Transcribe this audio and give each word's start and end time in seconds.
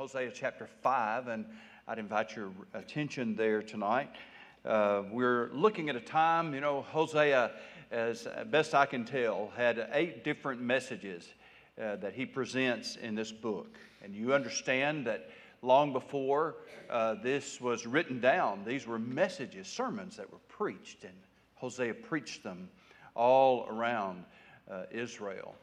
Hosea 0.00 0.30
chapter 0.32 0.66
5, 0.66 1.28
and 1.28 1.44
I'd 1.86 1.98
invite 1.98 2.34
your 2.34 2.48
attention 2.72 3.36
there 3.36 3.60
tonight. 3.60 4.08
Uh, 4.64 5.02
we're 5.12 5.50
looking 5.52 5.90
at 5.90 5.94
a 5.94 6.00
time, 6.00 6.54
you 6.54 6.62
know, 6.62 6.80
Hosea, 6.80 7.50
as 7.90 8.26
best 8.46 8.74
I 8.74 8.86
can 8.86 9.04
tell, 9.04 9.52
had 9.58 9.90
eight 9.92 10.24
different 10.24 10.62
messages 10.62 11.28
uh, 11.78 11.96
that 11.96 12.14
he 12.14 12.24
presents 12.24 12.96
in 12.96 13.14
this 13.14 13.30
book. 13.30 13.76
And 14.02 14.14
you 14.14 14.32
understand 14.32 15.06
that 15.06 15.28
long 15.60 15.92
before 15.92 16.54
uh, 16.88 17.16
this 17.22 17.60
was 17.60 17.86
written 17.86 18.20
down, 18.20 18.64
these 18.64 18.86
were 18.86 18.98
messages, 18.98 19.68
sermons 19.68 20.16
that 20.16 20.32
were 20.32 20.38
preached, 20.48 21.04
and 21.04 21.12
Hosea 21.56 21.92
preached 21.92 22.42
them 22.42 22.70
all 23.14 23.66
around 23.68 24.24
uh, 24.70 24.84
Israel. 24.90 25.54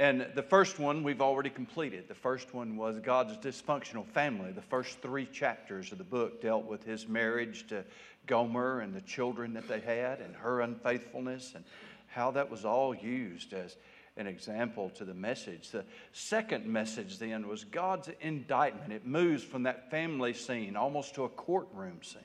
And 0.00 0.26
the 0.34 0.42
first 0.42 0.78
one 0.78 1.02
we've 1.02 1.20
already 1.20 1.50
completed. 1.50 2.08
The 2.08 2.14
first 2.14 2.54
one 2.54 2.74
was 2.78 2.98
God's 3.00 3.36
dysfunctional 3.36 4.06
family. 4.06 4.50
The 4.50 4.62
first 4.62 5.02
three 5.02 5.26
chapters 5.26 5.92
of 5.92 5.98
the 5.98 6.04
book 6.04 6.40
dealt 6.40 6.64
with 6.64 6.82
his 6.84 7.06
marriage 7.06 7.66
to 7.66 7.84
Gomer 8.26 8.80
and 8.80 8.94
the 8.94 9.02
children 9.02 9.52
that 9.52 9.68
they 9.68 9.80
had 9.80 10.20
and 10.20 10.34
her 10.36 10.62
unfaithfulness 10.62 11.52
and 11.54 11.64
how 12.08 12.30
that 12.30 12.50
was 12.50 12.64
all 12.64 12.94
used 12.94 13.52
as 13.52 13.76
an 14.16 14.26
example 14.26 14.88
to 14.94 15.04
the 15.04 15.12
message. 15.12 15.68
The 15.68 15.84
second 16.14 16.64
message 16.64 17.18
then 17.18 17.46
was 17.46 17.64
God's 17.64 18.08
indictment. 18.22 18.94
It 18.94 19.04
moves 19.04 19.44
from 19.44 19.64
that 19.64 19.90
family 19.90 20.32
scene 20.32 20.76
almost 20.76 21.14
to 21.16 21.24
a 21.24 21.28
courtroom 21.28 21.98
scene. 22.02 22.22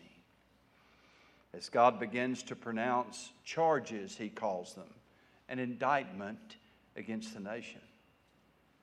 As 1.53 1.67
God 1.67 1.99
begins 1.99 2.41
to 2.43 2.55
pronounce 2.55 3.33
charges, 3.43 4.15
he 4.15 4.29
calls 4.29 4.75
them, 4.75 4.87
an 5.49 5.59
indictment 5.59 6.55
against 6.95 7.33
the 7.33 7.39
nation 7.39 7.81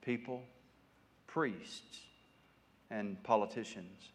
people, 0.02 0.42
priests, 1.28 2.00
and 2.90 3.22
politicians. 3.22 4.10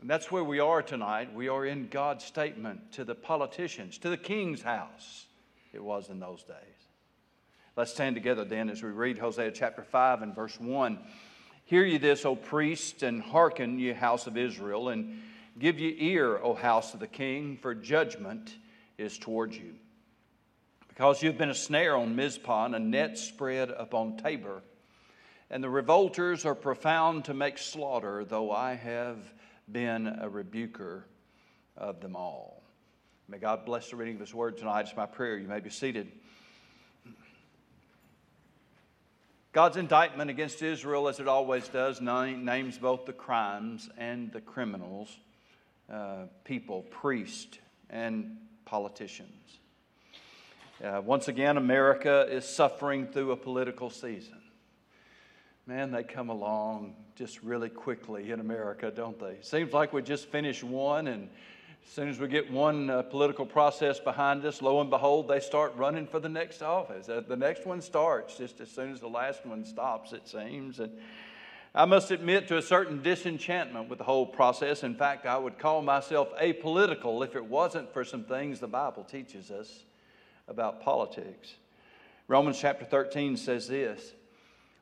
And 0.00 0.10
that's 0.10 0.32
where 0.32 0.42
we 0.42 0.58
are 0.58 0.82
tonight. 0.82 1.32
We 1.32 1.48
are 1.48 1.64
in 1.64 1.86
God's 1.86 2.24
statement 2.24 2.92
to 2.92 3.04
the 3.04 3.14
politicians, 3.14 3.98
to 3.98 4.10
the 4.10 4.16
king's 4.16 4.62
house, 4.62 5.26
it 5.72 5.82
was 5.82 6.10
in 6.10 6.18
those 6.18 6.42
days. 6.42 6.56
Let's 7.76 7.92
stand 7.92 8.16
together 8.16 8.44
then 8.44 8.68
as 8.68 8.82
we 8.82 8.90
read 8.90 9.16
Hosea 9.16 9.52
chapter 9.52 9.82
5 9.82 10.22
and 10.22 10.34
verse 10.34 10.58
1. 10.60 10.98
Hear 11.64 11.84
ye 11.84 11.98
this, 11.98 12.26
O 12.26 12.34
priests, 12.36 13.02
and 13.02 13.22
hearken, 13.22 13.78
ye 13.78 13.92
house 13.92 14.26
of 14.26 14.36
Israel, 14.36 14.88
and 14.88 15.22
give 15.58 15.78
ye 15.78 15.96
ear, 15.98 16.38
O 16.42 16.52
house 16.52 16.92
of 16.92 17.00
the 17.00 17.06
king, 17.06 17.56
for 17.56 17.74
judgment 17.74 18.56
is 18.98 19.16
towards 19.16 19.56
you. 19.56 19.74
Because 20.94 21.22
you've 21.22 21.38
been 21.38 21.48
a 21.48 21.54
snare 21.54 21.96
on 21.96 22.16
Mizpah 22.16 22.66
and 22.66 22.74
a 22.74 22.78
net 22.78 23.16
spread 23.16 23.70
upon 23.70 24.18
Tabor. 24.18 24.62
And 25.50 25.64
the 25.64 25.70
revolters 25.70 26.44
are 26.44 26.54
profound 26.54 27.24
to 27.24 27.34
make 27.34 27.56
slaughter, 27.56 28.26
though 28.26 28.50
I 28.50 28.74
have 28.74 29.16
been 29.70 30.06
a 30.06 30.28
rebuker 30.28 31.06
of 31.78 32.02
them 32.02 32.14
all. 32.14 32.62
May 33.26 33.38
God 33.38 33.64
bless 33.64 33.88
the 33.88 33.96
reading 33.96 34.16
of 34.16 34.20
His 34.20 34.34
word 34.34 34.58
tonight. 34.58 34.80
It's 34.82 34.94
my 34.94 35.06
prayer. 35.06 35.38
You 35.38 35.48
may 35.48 35.60
be 35.60 35.70
seated. 35.70 36.12
God's 39.52 39.78
indictment 39.78 40.28
against 40.30 40.60
Israel, 40.60 41.08
as 41.08 41.20
it 41.20 41.28
always 41.28 41.68
does, 41.68 42.02
names 42.02 42.76
both 42.76 43.06
the 43.06 43.14
crimes 43.14 43.88
and 43.96 44.30
the 44.30 44.42
criminals, 44.42 45.16
uh, 45.90 46.24
people, 46.44 46.82
priests, 46.82 47.58
and 47.88 48.36
politicians. 48.66 49.61
Uh, 50.82 51.00
once 51.00 51.28
again, 51.28 51.58
America 51.58 52.26
is 52.28 52.44
suffering 52.44 53.06
through 53.06 53.30
a 53.30 53.36
political 53.36 53.88
season. 53.88 54.40
Man, 55.64 55.92
they 55.92 56.02
come 56.02 56.28
along 56.28 56.96
just 57.14 57.40
really 57.44 57.68
quickly 57.68 58.32
in 58.32 58.40
America, 58.40 58.90
don't 58.90 59.16
they? 59.16 59.36
Seems 59.42 59.72
like 59.72 59.92
we 59.92 60.02
just 60.02 60.26
finished 60.26 60.64
one, 60.64 61.06
and 61.06 61.28
as 61.86 61.92
soon 61.92 62.08
as 62.08 62.18
we 62.18 62.26
get 62.26 62.50
one 62.50 62.90
uh, 62.90 63.02
political 63.02 63.46
process 63.46 64.00
behind 64.00 64.44
us, 64.44 64.60
lo 64.60 64.80
and 64.80 64.90
behold, 64.90 65.28
they 65.28 65.38
start 65.38 65.72
running 65.76 66.04
for 66.04 66.18
the 66.18 66.28
next 66.28 66.62
office. 66.62 67.08
Uh, 67.08 67.22
the 67.28 67.36
next 67.36 67.64
one 67.64 67.80
starts 67.80 68.36
just 68.36 68.60
as 68.60 68.68
soon 68.68 68.90
as 68.90 68.98
the 68.98 69.08
last 69.08 69.46
one 69.46 69.64
stops, 69.64 70.12
it 70.12 70.26
seems. 70.26 70.80
And 70.80 70.90
I 71.76 71.84
must 71.84 72.10
admit 72.10 72.48
to 72.48 72.56
a 72.56 72.62
certain 72.62 73.00
disenchantment 73.02 73.88
with 73.88 73.98
the 73.98 74.04
whole 74.04 74.26
process. 74.26 74.82
In 74.82 74.96
fact, 74.96 75.26
I 75.26 75.38
would 75.38 75.60
call 75.60 75.80
myself 75.80 76.36
apolitical 76.42 77.24
if 77.24 77.36
it 77.36 77.44
wasn't 77.44 77.92
for 77.92 78.04
some 78.04 78.24
things 78.24 78.58
the 78.58 78.66
Bible 78.66 79.04
teaches 79.04 79.52
us 79.52 79.84
about 80.52 80.82
politics. 80.82 81.54
Romans 82.28 82.58
chapter 82.60 82.84
13 82.84 83.38
says 83.38 83.66
this 83.66 84.12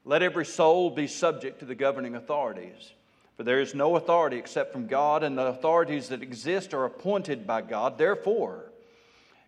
Let 0.04 0.20
every 0.22 0.44
soul 0.44 0.90
be 0.90 1.06
subject 1.06 1.60
to 1.60 1.64
the 1.64 1.76
governing 1.76 2.16
authorities. 2.16 2.92
For 3.36 3.44
there 3.44 3.60
is 3.60 3.74
no 3.74 3.96
authority 3.96 4.36
except 4.36 4.72
from 4.72 4.86
God, 4.86 5.22
and 5.22 5.38
the 5.38 5.46
authorities 5.46 6.08
that 6.08 6.22
exist 6.22 6.74
are 6.74 6.84
appointed 6.84 7.46
by 7.46 7.62
God. 7.62 7.96
Therefore, 7.96 8.70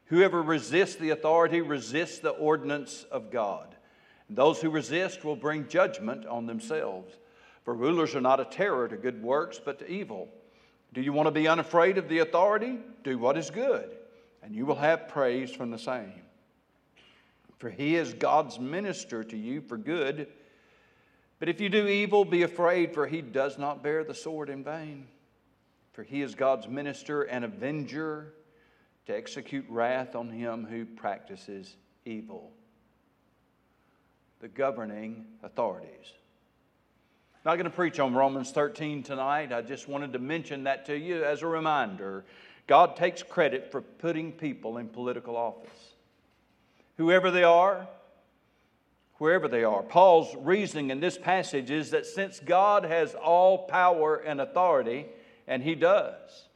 whoever 0.06 0.40
resists 0.40 0.94
the 0.94 1.10
authority 1.10 1.60
resists 1.60 2.20
the 2.20 2.30
ordinance 2.30 3.04
of 3.10 3.30
God. 3.30 3.74
And 4.28 4.38
those 4.38 4.62
who 4.62 4.70
resist 4.70 5.24
will 5.24 5.36
bring 5.36 5.68
judgment 5.68 6.24
on 6.24 6.46
themselves. 6.46 7.12
For 7.64 7.74
rulers 7.74 8.14
are 8.14 8.20
not 8.20 8.40
a 8.40 8.46
terror 8.46 8.88
to 8.88 8.96
good 8.96 9.22
works, 9.22 9.60
but 9.62 9.80
to 9.80 9.90
evil. 9.90 10.28
Do 10.94 11.02
you 11.02 11.12
want 11.12 11.26
to 11.26 11.32
be 11.32 11.48
unafraid 11.48 11.98
of 11.98 12.08
the 12.08 12.20
authority? 12.20 12.78
Do 13.02 13.18
what 13.18 13.36
is 13.36 13.50
good 13.50 13.90
and 14.42 14.54
you 14.54 14.66
will 14.66 14.76
have 14.76 15.08
praise 15.08 15.50
from 15.50 15.70
the 15.70 15.78
same. 15.78 16.12
For 17.58 17.70
he 17.70 17.94
is 17.94 18.12
God's 18.12 18.58
minister 18.58 19.22
to 19.22 19.36
you 19.36 19.60
for 19.60 19.76
good. 19.76 20.26
But 21.38 21.48
if 21.48 21.60
you 21.60 21.68
do 21.68 21.86
evil, 21.86 22.24
be 22.24 22.42
afraid, 22.42 22.92
for 22.92 23.06
he 23.06 23.22
does 23.22 23.56
not 23.56 23.82
bear 23.82 24.02
the 24.02 24.14
sword 24.14 24.50
in 24.50 24.64
vain. 24.64 25.06
For 25.92 26.02
he 26.02 26.22
is 26.22 26.34
God's 26.34 26.66
minister 26.66 27.22
and 27.22 27.44
avenger 27.44 28.34
to 29.06 29.16
execute 29.16 29.64
wrath 29.68 30.16
on 30.16 30.30
him 30.30 30.66
who 30.68 30.84
practices 30.84 31.76
evil. 32.04 32.52
The 34.40 34.48
governing 34.48 35.26
authorities. 35.42 36.12
Not 37.44 37.54
going 37.54 37.64
to 37.64 37.70
preach 37.70 37.98
on 37.98 38.14
Romans 38.14 38.52
13 38.52 39.02
tonight. 39.02 39.52
I 39.52 39.62
just 39.62 39.88
wanted 39.88 40.12
to 40.12 40.18
mention 40.18 40.64
that 40.64 40.86
to 40.86 40.96
you 40.96 41.24
as 41.24 41.42
a 41.42 41.46
reminder 41.46 42.24
God 42.66 42.96
takes 42.96 43.22
credit 43.22 43.70
for 43.70 43.80
putting 43.80 44.32
people 44.32 44.78
in 44.78 44.88
political 44.88 45.36
office. 45.36 45.94
Whoever 46.96 47.30
they 47.30 47.44
are, 47.44 47.88
wherever 49.14 49.48
they 49.48 49.64
are. 49.64 49.82
Paul's 49.82 50.34
reasoning 50.38 50.90
in 50.90 51.00
this 51.00 51.18
passage 51.18 51.70
is 51.70 51.90
that 51.90 52.06
since 52.06 52.40
God 52.40 52.84
has 52.84 53.14
all 53.14 53.66
power 53.66 54.16
and 54.16 54.40
authority, 54.40 55.06
and 55.46 55.62
He 55.62 55.74
does, 55.74 56.48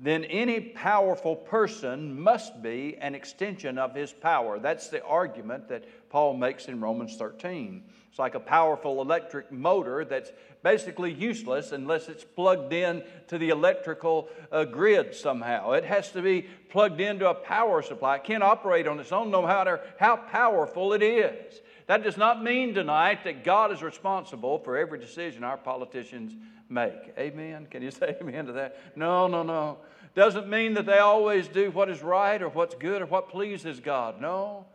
then 0.00 0.24
any 0.24 0.60
powerful 0.60 1.34
person 1.34 2.20
must 2.20 2.62
be 2.62 2.96
an 3.00 3.14
extension 3.14 3.78
of 3.78 3.94
his 3.94 4.12
power. 4.12 4.58
That's 4.58 4.88
the 4.88 5.04
argument 5.04 5.68
that 5.68 5.84
Paul 6.08 6.34
makes 6.34 6.66
in 6.66 6.80
Romans 6.80 7.16
13. 7.16 7.82
It's 8.10 8.18
like 8.18 8.34
a 8.34 8.40
powerful 8.40 9.00
electric 9.02 9.52
motor 9.52 10.04
that's 10.04 10.32
basically 10.62 11.12
useless 11.12 11.72
unless 11.72 12.08
it's 12.08 12.24
plugged 12.24 12.72
in 12.72 13.02
to 13.28 13.38
the 13.38 13.50
electrical 13.50 14.28
uh, 14.50 14.64
grid 14.64 15.14
somehow. 15.14 15.72
It 15.72 15.84
has 15.84 16.10
to 16.12 16.22
be 16.22 16.46
plugged 16.70 17.00
into 17.00 17.28
a 17.28 17.34
power 17.34 17.82
supply. 17.82 18.16
It 18.16 18.24
can't 18.24 18.42
operate 18.42 18.86
on 18.86 18.98
its 18.98 19.12
own 19.12 19.30
no 19.30 19.42
matter 19.42 19.80
how 19.98 20.16
powerful 20.16 20.92
it 20.94 21.02
is. 21.02 21.60
That 21.86 22.02
does 22.02 22.16
not 22.16 22.42
mean 22.42 22.74
tonight 22.74 23.24
that 23.24 23.44
God 23.44 23.72
is 23.72 23.82
responsible 23.82 24.58
for 24.58 24.76
every 24.76 24.98
decision 24.98 25.44
our 25.44 25.56
politicians 25.56 26.34
make. 26.68 27.14
Amen? 27.18 27.66
Can 27.70 27.82
you 27.82 27.90
say 27.92 28.16
amen 28.20 28.46
to 28.46 28.52
that? 28.52 28.96
No, 28.96 29.26
no, 29.26 29.42
no. 29.42 29.78
Doesn't 30.14 30.48
mean 30.48 30.74
that 30.74 30.86
they 30.86 30.98
always 30.98 31.48
do 31.48 31.70
what 31.70 31.88
is 31.88 32.02
right 32.02 32.40
or 32.42 32.48
what's 32.48 32.74
good 32.74 33.02
or 33.02 33.06
what 33.06 33.28
pleases 33.28 33.80
God. 33.80 34.20
No. 34.20 34.66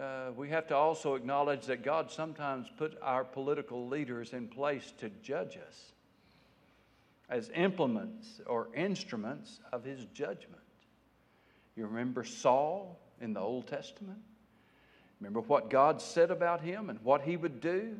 Uh, 0.00 0.30
we 0.36 0.50
have 0.50 0.66
to 0.66 0.76
also 0.76 1.14
acknowledge 1.14 1.66
that 1.66 1.82
God 1.82 2.10
sometimes 2.10 2.68
put 2.76 2.98
our 3.00 3.24
political 3.24 3.88
leaders 3.88 4.34
in 4.34 4.46
place 4.46 4.92
to 4.98 5.08
judge 5.22 5.56
us 5.56 5.92
as 7.30 7.50
implements 7.54 8.40
or 8.46 8.68
instruments 8.74 9.60
of 9.72 9.84
his 9.84 10.04
judgment. 10.12 10.62
You 11.76 11.86
remember 11.86 12.24
Saul 12.24 12.98
in 13.20 13.32
the 13.32 13.40
Old 13.40 13.68
Testament? 13.68 14.18
Remember 15.20 15.40
what 15.40 15.70
God 15.70 16.02
said 16.02 16.30
about 16.30 16.60
him 16.60 16.90
and 16.90 17.00
what 17.02 17.22
he 17.22 17.36
would 17.36 17.60
do? 17.60 17.96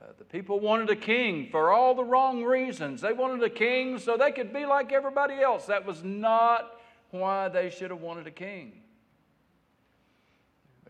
Uh, 0.00 0.06
the 0.18 0.24
people 0.24 0.58
wanted 0.58 0.90
a 0.90 0.96
king 0.96 1.48
for 1.50 1.70
all 1.70 1.94
the 1.94 2.04
wrong 2.04 2.42
reasons. 2.42 3.00
They 3.00 3.12
wanted 3.12 3.42
a 3.42 3.50
king 3.50 3.98
so 3.98 4.16
they 4.16 4.32
could 4.32 4.52
be 4.52 4.66
like 4.66 4.92
everybody 4.92 5.34
else. 5.34 5.66
That 5.66 5.86
was 5.86 6.02
not 6.02 6.72
why 7.10 7.48
they 7.48 7.70
should 7.70 7.90
have 7.90 8.00
wanted 8.00 8.26
a 8.26 8.32
king. 8.32 8.72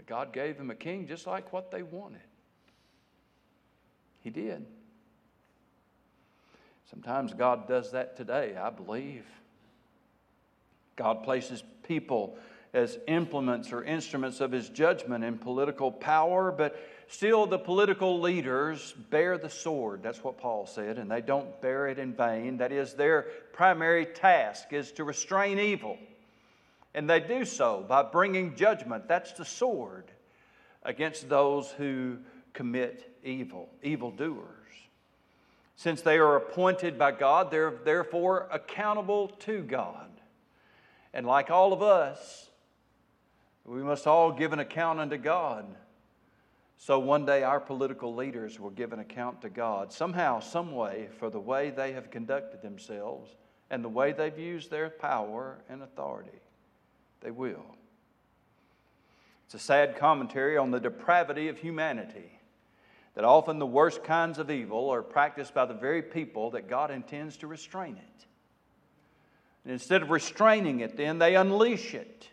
God 0.06 0.32
gave 0.32 0.56
them 0.56 0.70
a 0.70 0.74
king 0.74 1.06
just 1.06 1.26
like 1.26 1.52
what 1.52 1.70
they 1.70 1.82
wanted. 1.82 2.20
He 4.20 4.30
did. 4.30 4.64
Sometimes 6.90 7.34
God 7.34 7.66
does 7.66 7.92
that 7.92 8.16
today, 8.16 8.56
I 8.56 8.70
believe. 8.70 9.24
God 10.94 11.24
places 11.24 11.62
people 11.82 12.38
as 12.72 12.98
implements 13.08 13.72
or 13.72 13.82
instruments 13.82 14.40
of 14.40 14.52
his 14.52 14.68
judgment 14.68 15.24
in 15.24 15.38
political 15.38 15.90
power, 15.90 16.52
but 16.52 16.78
still 17.08 17.46
the 17.46 17.58
political 17.58 18.20
leaders 18.20 18.92
bear 19.10 19.38
the 19.38 19.50
sword. 19.50 20.02
That's 20.02 20.22
what 20.22 20.38
Paul 20.38 20.66
said, 20.66 20.98
and 20.98 21.10
they 21.10 21.20
don't 21.20 21.60
bear 21.60 21.88
it 21.88 21.98
in 21.98 22.12
vain. 22.12 22.58
That 22.58 22.72
is, 22.72 22.94
their 22.94 23.22
primary 23.52 24.06
task 24.06 24.72
is 24.72 24.92
to 24.92 25.04
restrain 25.04 25.58
evil. 25.58 25.98
And 26.96 27.08
they 27.08 27.20
do 27.20 27.44
so 27.44 27.84
by 27.86 28.02
bringing 28.02 28.56
judgment. 28.56 29.06
That's 29.06 29.32
the 29.32 29.44
sword 29.44 30.10
against 30.82 31.28
those 31.28 31.70
who 31.72 32.16
commit 32.54 33.14
evil, 33.22 33.68
evildoers. 33.82 34.46
Since 35.76 36.00
they 36.00 36.16
are 36.16 36.36
appointed 36.36 36.98
by 36.98 37.12
God, 37.12 37.50
they're 37.50 37.74
therefore 37.84 38.48
accountable 38.50 39.28
to 39.40 39.60
God. 39.60 40.08
And 41.12 41.26
like 41.26 41.50
all 41.50 41.74
of 41.74 41.82
us, 41.82 42.48
we 43.66 43.82
must 43.82 44.06
all 44.06 44.32
give 44.32 44.54
an 44.54 44.58
account 44.58 44.98
unto 44.98 45.18
God. 45.18 45.66
So 46.78 46.98
one 46.98 47.26
day 47.26 47.42
our 47.42 47.60
political 47.60 48.14
leaders 48.14 48.58
will 48.58 48.70
give 48.70 48.94
an 48.94 49.00
account 49.00 49.42
to 49.42 49.50
God, 49.50 49.92
somehow, 49.92 50.40
some 50.40 50.72
way, 50.72 51.08
for 51.18 51.28
the 51.28 51.40
way 51.40 51.68
they 51.68 51.92
have 51.92 52.10
conducted 52.10 52.62
themselves 52.62 53.34
and 53.68 53.84
the 53.84 53.88
way 53.90 54.12
they've 54.12 54.38
used 54.38 54.70
their 54.70 54.88
power 54.88 55.58
and 55.68 55.82
authority. 55.82 56.40
They 57.26 57.32
will. 57.32 57.74
It's 59.46 59.54
a 59.54 59.58
sad 59.58 59.96
commentary 59.96 60.56
on 60.56 60.70
the 60.70 60.78
depravity 60.78 61.48
of 61.48 61.58
humanity 61.58 62.38
that 63.16 63.24
often 63.24 63.58
the 63.58 63.66
worst 63.66 64.04
kinds 64.04 64.38
of 64.38 64.48
evil 64.48 64.90
are 64.90 65.02
practiced 65.02 65.52
by 65.52 65.64
the 65.64 65.74
very 65.74 66.02
people 66.02 66.52
that 66.52 66.68
God 66.68 66.92
intends 66.92 67.36
to 67.38 67.48
restrain 67.48 67.96
it. 67.96 68.26
And 69.64 69.72
instead 69.72 70.02
of 70.02 70.10
restraining 70.10 70.78
it, 70.78 70.96
then 70.96 71.18
they 71.18 71.34
unleash 71.34 71.94
it. 71.94 72.28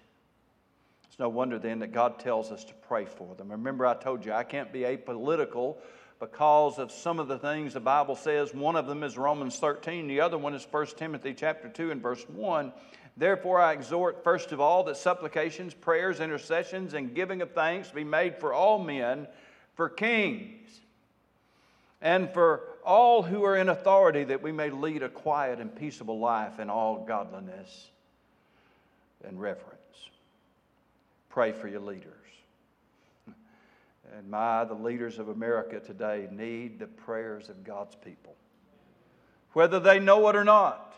It's 1.08 1.18
no 1.18 1.28
wonder 1.28 1.58
then 1.58 1.80
that 1.80 1.92
God 1.92 2.20
tells 2.20 2.52
us 2.52 2.64
to 2.66 2.74
pray 2.88 3.06
for 3.06 3.34
them. 3.34 3.50
Remember, 3.50 3.88
I 3.88 3.96
told 3.96 4.24
you 4.24 4.32
I 4.32 4.44
can't 4.44 4.72
be 4.72 4.82
apolitical 4.82 5.78
because 6.20 6.78
of 6.78 6.92
some 6.92 7.20
of 7.20 7.28
the 7.28 7.40
things 7.40 7.74
the 7.74 7.80
Bible 7.80 8.16
says. 8.16 8.54
One 8.54 8.76
of 8.76 8.86
them 8.86 9.02
is 9.02 9.18
Romans 9.18 9.58
13, 9.58 10.06
the 10.06 10.22
other 10.22 10.38
one 10.38 10.54
is 10.54 10.68
1 10.70 10.86
Timothy 10.98 11.34
chapter 11.34 11.68
2 11.68 11.90
and 11.90 12.00
verse 12.00 12.24
1. 12.30 12.72
Therefore, 13.16 13.62
I 13.62 13.74
exhort, 13.74 14.24
first 14.24 14.52
of 14.52 14.60
all, 14.60 14.84
that 14.86 14.98
supplications, 14.98 15.74
prayers, 15.74 16.20
intercessions, 16.20 16.94
and 16.94 17.14
giving 17.14 17.42
of 17.42 17.52
thanks 17.52 17.92
be 17.92 18.04
made 18.04 18.38
for 18.38 18.54
all 18.54 18.80
men 18.80 19.28
for 19.76 19.90
kings, 19.90 20.82
and 22.02 22.30
for 22.32 22.62
all 22.86 23.24
who 23.24 23.44
are 23.44 23.56
in 23.56 23.70
authority, 23.70 24.24
that 24.26 24.42
we 24.42 24.52
may 24.52 24.70
lead 24.70 25.04
a 25.04 25.10
quiet 25.10 25.60
and 25.60 25.76
peaceable 25.76 26.20
life 26.20 26.60
in 26.60 26.70
all 26.70 27.06
godliness 27.06 27.90
and 29.24 29.40
reverence. 29.40 29.70
Pray 31.30 31.52
for 31.52 31.68
your 31.68 31.80
leaders. 31.80 32.10
And 34.16 34.30
my, 34.30 34.64
the 34.64 34.76
leaders 34.76 35.18
of 35.18 35.30
America 35.30 35.80
today 35.80 36.28
need 36.32 36.78
the 36.78 36.86
prayers 36.86 37.50
of 37.50 37.64
God's 37.64 37.96
people. 37.96 38.36
Whether 39.54 39.80
they 39.80 40.00
know 40.00 40.28
it 40.30 40.36
or 40.36 40.44
not, 40.44 40.94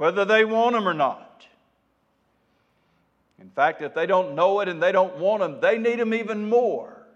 whether 0.00 0.24
they 0.24 0.46
want 0.46 0.72
them 0.72 0.88
or 0.88 0.94
not. 0.94 1.46
In 3.38 3.50
fact, 3.50 3.82
if 3.82 3.92
they 3.92 4.06
don't 4.06 4.34
know 4.34 4.60
it 4.60 4.68
and 4.68 4.82
they 4.82 4.92
don't 4.92 5.18
want 5.18 5.42
them, 5.42 5.60
they 5.60 5.76
need 5.76 5.98
them 5.98 6.14
even 6.14 6.48
more. 6.48 7.06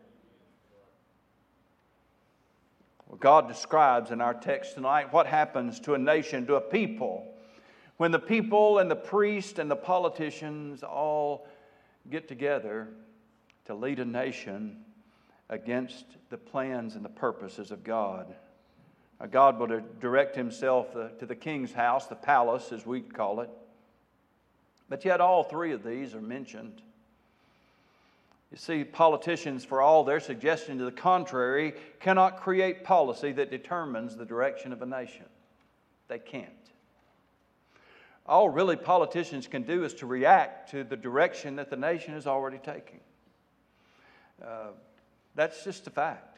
Well, 3.08 3.16
God 3.16 3.48
describes 3.48 4.10
in 4.10 4.20
our 4.20 4.34
text 4.34 4.74
tonight 4.74 5.14
what 5.14 5.26
happens 5.26 5.80
to 5.80 5.94
a 5.94 5.98
nation, 5.98 6.46
to 6.46 6.56
a 6.56 6.60
people, 6.60 7.26
when 7.96 8.10
the 8.10 8.18
people 8.18 8.80
and 8.80 8.90
the 8.90 8.96
priest 8.96 9.58
and 9.58 9.70
the 9.70 9.76
politicians 9.76 10.82
all 10.82 11.48
get 12.10 12.28
together 12.28 12.88
to 13.64 13.74
lead 13.74 13.98
a 13.98 14.04
nation 14.04 14.84
against 15.48 16.04
the 16.28 16.36
plans 16.36 16.96
and 16.96 17.04
the 17.04 17.08
purposes 17.08 17.70
of 17.70 17.82
God. 17.82 18.34
God 19.30 19.58
will 19.58 19.80
direct 20.00 20.36
himself 20.36 20.92
to 20.92 21.26
the 21.26 21.34
king's 21.34 21.72
house, 21.72 22.06
the 22.06 22.14
palace 22.14 22.72
as 22.72 22.84
we'd 22.84 23.14
call 23.14 23.40
it. 23.40 23.50
But 24.88 25.04
yet, 25.04 25.20
all 25.20 25.44
three 25.44 25.72
of 25.72 25.82
these 25.82 26.14
are 26.14 26.20
mentioned. 26.20 26.82
You 28.50 28.58
see, 28.58 28.84
politicians, 28.84 29.64
for 29.64 29.80
all 29.80 30.04
their 30.04 30.20
suggestion 30.20 30.78
to 30.78 30.84
the 30.84 30.92
contrary, 30.92 31.74
cannot 32.00 32.40
create 32.40 32.84
policy 32.84 33.32
that 33.32 33.50
determines 33.50 34.16
the 34.16 34.24
direction 34.24 34.72
of 34.72 34.82
a 34.82 34.86
nation. 34.86 35.24
They 36.08 36.18
can't. 36.18 36.50
All 38.26 38.48
really 38.48 38.76
politicians 38.76 39.46
can 39.46 39.62
do 39.62 39.84
is 39.84 39.94
to 39.94 40.06
react 40.06 40.70
to 40.70 40.84
the 40.84 40.96
direction 40.96 41.56
that 41.56 41.70
the 41.70 41.76
nation 41.76 42.14
is 42.14 42.26
already 42.26 42.58
taking. 42.58 43.00
Uh, 44.42 44.68
that's 45.34 45.64
just 45.64 45.86
a 45.86 45.90
fact. 45.90 46.33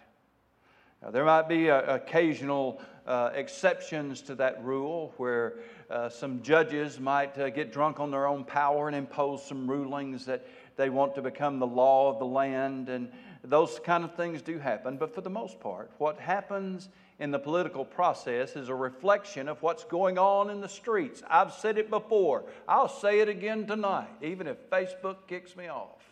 Now, 1.02 1.10
there 1.10 1.24
might 1.24 1.48
be 1.48 1.70
uh, 1.70 1.94
occasional 1.94 2.80
uh, 3.06 3.30
exceptions 3.34 4.22
to 4.22 4.34
that 4.36 4.64
rule 4.64 5.12
where 5.18 5.58
uh, 5.90 6.08
some 6.08 6.42
judges 6.42 6.98
might 6.98 7.36
uh, 7.38 7.50
get 7.50 7.72
drunk 7.72 8.00
on 8.00 8.10
their 8.10 8.26
own 8.26 8.44
power 8.44 8.88
and 8.88 8.96
impose 8.96 9.44
some 9.44 9.70
rulings 9.70 10.24
that 10.26 10.46
they 10.76 10.90
want 10.90 11.14
to 11.14 11.22
become 11.22 11.58
the 11.58 11.66
law 11.66 12.10
of 12.12 12.18
the 12.18 12.26
land, 12.26 12.88
and 12.88 13.10
those 13.44 13.78
kind 13.84 14.04
of 14.04 14.14
things 14.14 14.42
do 14.42 14.58
happen. 14.58 14.96
But 14.96 15.14
for 15.14 15.20
the 15.20 15.30
most 15.30 15.60
part, 15.60 15.90
what 15.98 16.18
happens 16.18 16.88
in 17.18 17.30
the 17.30 17.38
political 17.38 17.84
process 17.84 18.56
is 18.56 18.68
a 18.68 18.74
reflection 18.74 19.48
of 19.48 19.62
what's 19.62 19.84
going 19.84 20.18
on 20.18 20.50
in 20.50 20.60
the 20.60 20.68
streets. 20.68 21.22
I've 21.28 21.52
said 21.52 21.78
it 21.78 21.88
before, 21.88 22.44
I'll 22.68 22.88
say 22.88 23.20
it 23.20 23.28
again 23.28 23.66
tonight, 23.66 24.08
even 24.22 24.46
if 24.46 24.68
Facebook 24.70 25.16
kicks 25.26 25.56
me 25.56 25.68
off. 25.68 26.05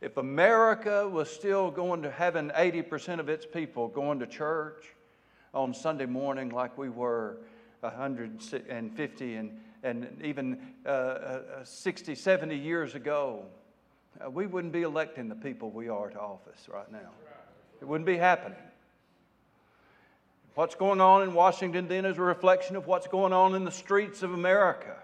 If 0.00 0.16
America 0.16 1.08
was 1.08 1.30
still 1.30 1.70
going 1.70 2.02
to 2.02 2.10
having 2.10 2.50
80% 2.50 3.18
of 3.18 3.28
its 3.28 3.46
people 3.46 3.88
going 3.88 4.18
to 4.20 4.26
church 4.26 4.94
on 5.54 5.72
Sunday 5.72 6.06
morning 6.06 6.50
like 6.50 6.76
we 6.76 6.88
were 6.88 7.38
150 7.80 9.34
and 9.34 9.60
and 9.86 10.20
even 10.24 10.58
uh, 10.84 10.88
uh, 10.88 11.64
60, 11.64 12.14
70 12.16 12.56
years 12.56 12.94
ago, 12.96 13.44
uh, 14.20 14.28
we 14.28 14.46
wouldn't 14.46 14.72
be 14.72 14.82
electing 14.82 15.28
the 15.28 15.34
people 15.34 15.70
we 15.70 15.88
are 15.88 16.10
to 16.10 16.18
office 16.18 16.68
right 16.68 16.90
now. 16.90 17.10
It 17.80 17.84
wouldn't 17.84 18.06
be 18.06 18.16
happening. 18.16 18.58
What's 20.54 20.74
going 20.74 21.00
on 21.00 21.22
in 21.22 21.34
Washington 21.34 21.86
then 21.86 22.04
is 22.04 22.18
a 22.18 22.22
reflection 22.22 22.74
of 22.74 22.86
what's 22.86 23.06
going 23.06 23.32
on 23.32 23.54
in 23.54 23.64
the 23.64 23.70
streets 23.70 24.22
of 24.22 24.32
America. 24.32 24.96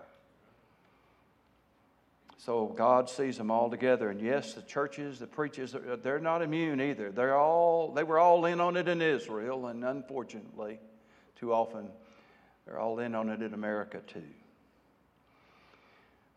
So 2.44 2.66
God 2.66 3.08
sees 3.08 3.38
them 3.38 3.52
all 3.52 3.70
together. 3.70 4.10
And 4.10 4.20
yes, 4.20 4.54
the 4.54 4.62
churches, 4.62 5.20
the 5.20 5.28
preachers, 5.28 5.76
they're 6.02 6.18
not 6.18 6.42
immune 6.42 6.80
either. 6.80 7.12
They're 7.12 7.36
all, 7.36 7.92
they 7.92 8.02
were 8.02 8.18
all 8.18 8.46
in 8.46 8.60
on 8.60 8.76
it 8.76 8.88
in 8.88 9.00
Israel, 9.00 9.68
and 9.68 9.84
unfortunately, 9.84 10.80
too 11.36 11.52
often, 11.52 11.88
they're 12.66 12.80
all 12.80 12.98
in 12.98 13.14
on 13.14 13.28
it 13.28 13.42
in 13.42 13.54
America 13.54 14.00
too 14.06 14.24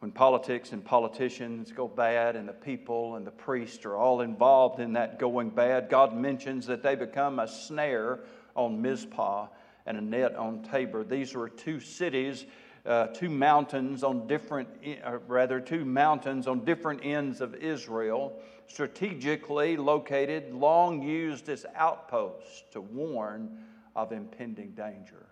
when 0.05 0.11
politics 0.11 0.71
and 0.71 0.85
politicians 0.85 1.71
go 1.71 1.87
bad 1.87 2.35
and 2.35 2.47
the 2.47 2.53
people 2.53 3.15
and 3.15 3.25
the 3.25 3.31
priests 3.31 3.85
are 3.85 3.95
all 3.95 4.21
involved 4.21 4.79
in 4.79 4.93
that 4.93 5.17
going 5.17 5.49
bad, 5.49 5.89
God 5.89 6.15
mentions 6.15 6.67
that 6.67 6.83
they 6.83 6.93
become 6.93 7.39
a 7.39 7.47
snare 7.47 8.19
on 8.55 8.83
Mizpah 8.83 9.47
and 9.87 9.97
a 9.97 10.01
net 10.01 10.35
on 10.35 10.61
Tabor. 10.61 11.03
These 11.03 11.33
were 11.33 11.49
two 11.49 11.79
cities, 11.79 12.45
uh, 12.85 13.07
two 13.07 13.29
mountains 13.29 14.03
on 14.03 14.27
different, 14.27 14.69
uh, 15.03 15.17
rather, 15.27 15.59
two 15.59 15.85
mountains 15.85 16.47
on 16.47 16.63
different 16.63 17.01
ends 17.03 17.41
of 17.41 17.55
Israel, 17.55 18.39
strategically 18.67 19.75
located, 19.75 20.53
long 20.53 21.01
used 21.01 21.49
as 21.49 21.65
outposts 21.75 22.63
to 22.71 22.81
warn 22.81 23.57
of 23.95 24.11
impending 24.11 24.71
danger. 24.71 25.25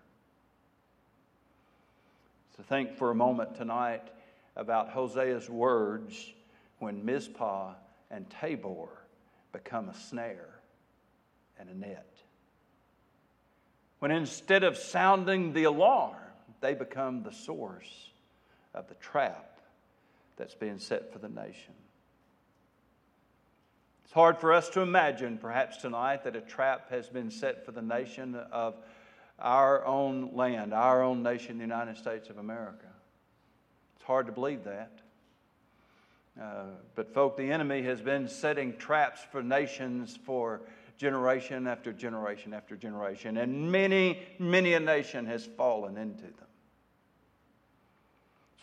So, 2.56 2.62
think 2.62 2.96
for 2.96 3.10
a 3.10 3.14
moment 3.14 3.56
tonight 3.56 4.02
about 4.56 4.92
Hosea's 4.92 5.48
words 5.48 6.32
when 6.78 7.04
Mizpah 7.04 7.74
and 8.10 8.28
Tabor 8.40 8.88
become 9.52 9.88
a 9.88 9.94
snare 9.94 10.60
and 11.58 11.68
a 11.68 11.74
net. 11.74 12.10
When 13.98 14.10
instead 14.10 14.64
of 14.64 14.76
sounding 14.76 15.52
the 15.52 15.64
alarm, 15.64 16.16
they 16.64 16.72
become 16.72 17.22
the 17.22 17.30
source 17.32 18.08
of 18.72 18.88
the 18.88 18.94
trap 18.94 19.60
that's 20.38 20.54
being 20.54 20.78
set 20.78 21.12
for 21.12 21.18
the 21.18 21.28
nation. 21.28 21.74
It's 24.04 24.14
hard 24.14 24.38
for 24.38 24.50
us 24.50 24.70
to 24.70 24.80
imagine, 24.80 25.36
perhaps 25.36 25.76
tonight, 25.76 26.24
that 26.24 26.36
a 26.36 26.40
trap 26.40 26.88
has 26.88 27.06
been 27.10 27.30
set 27.30 27.66
for 27.66 27.72
the 27.72 27.82
nation 27.82 28.34
of 28.50 28.76
our 29.38 29.84
own 29.84 30.30
land, 30.34 30.72
our 30.72 31.02
own 31.02 31.22
nation, 31.22 31.58
the 31.58 31.64
United 31.64 31.98
States 31.98 32.30
of 32.30 32.38
America. 32.38 32.86
It's 33.96 34.06
hard 34.06 34.24
to 34.24 34.32
believe 34.32 34.64
that. 34.64 34.92
Uh, 36.40 36.64
but, 36.94 37.12
folk, 37.12 37.36
the 37.36 37.52
enemy 37.52 37.82
has 37.82 38.00
been 38.00 38.26
setting 38.26 38.74
traps 38.78 39.20
for 39.30 39.42
nations 39.42 40.18
for 40.24 40.62
generation 40.96 41.66
after 41.66 41.92
generation 41.92 42.54
after 42.54 42.74
generation, 42.74 43.36
and 43.36 43.70
many, 43.70 44.22
many 44.38 44.72
a 44.72 44.80
nation 44.80 45.26
has 45.26 45.44
fallen 45.44 45.98
into 45.98 46.22
them. 46.22 46.44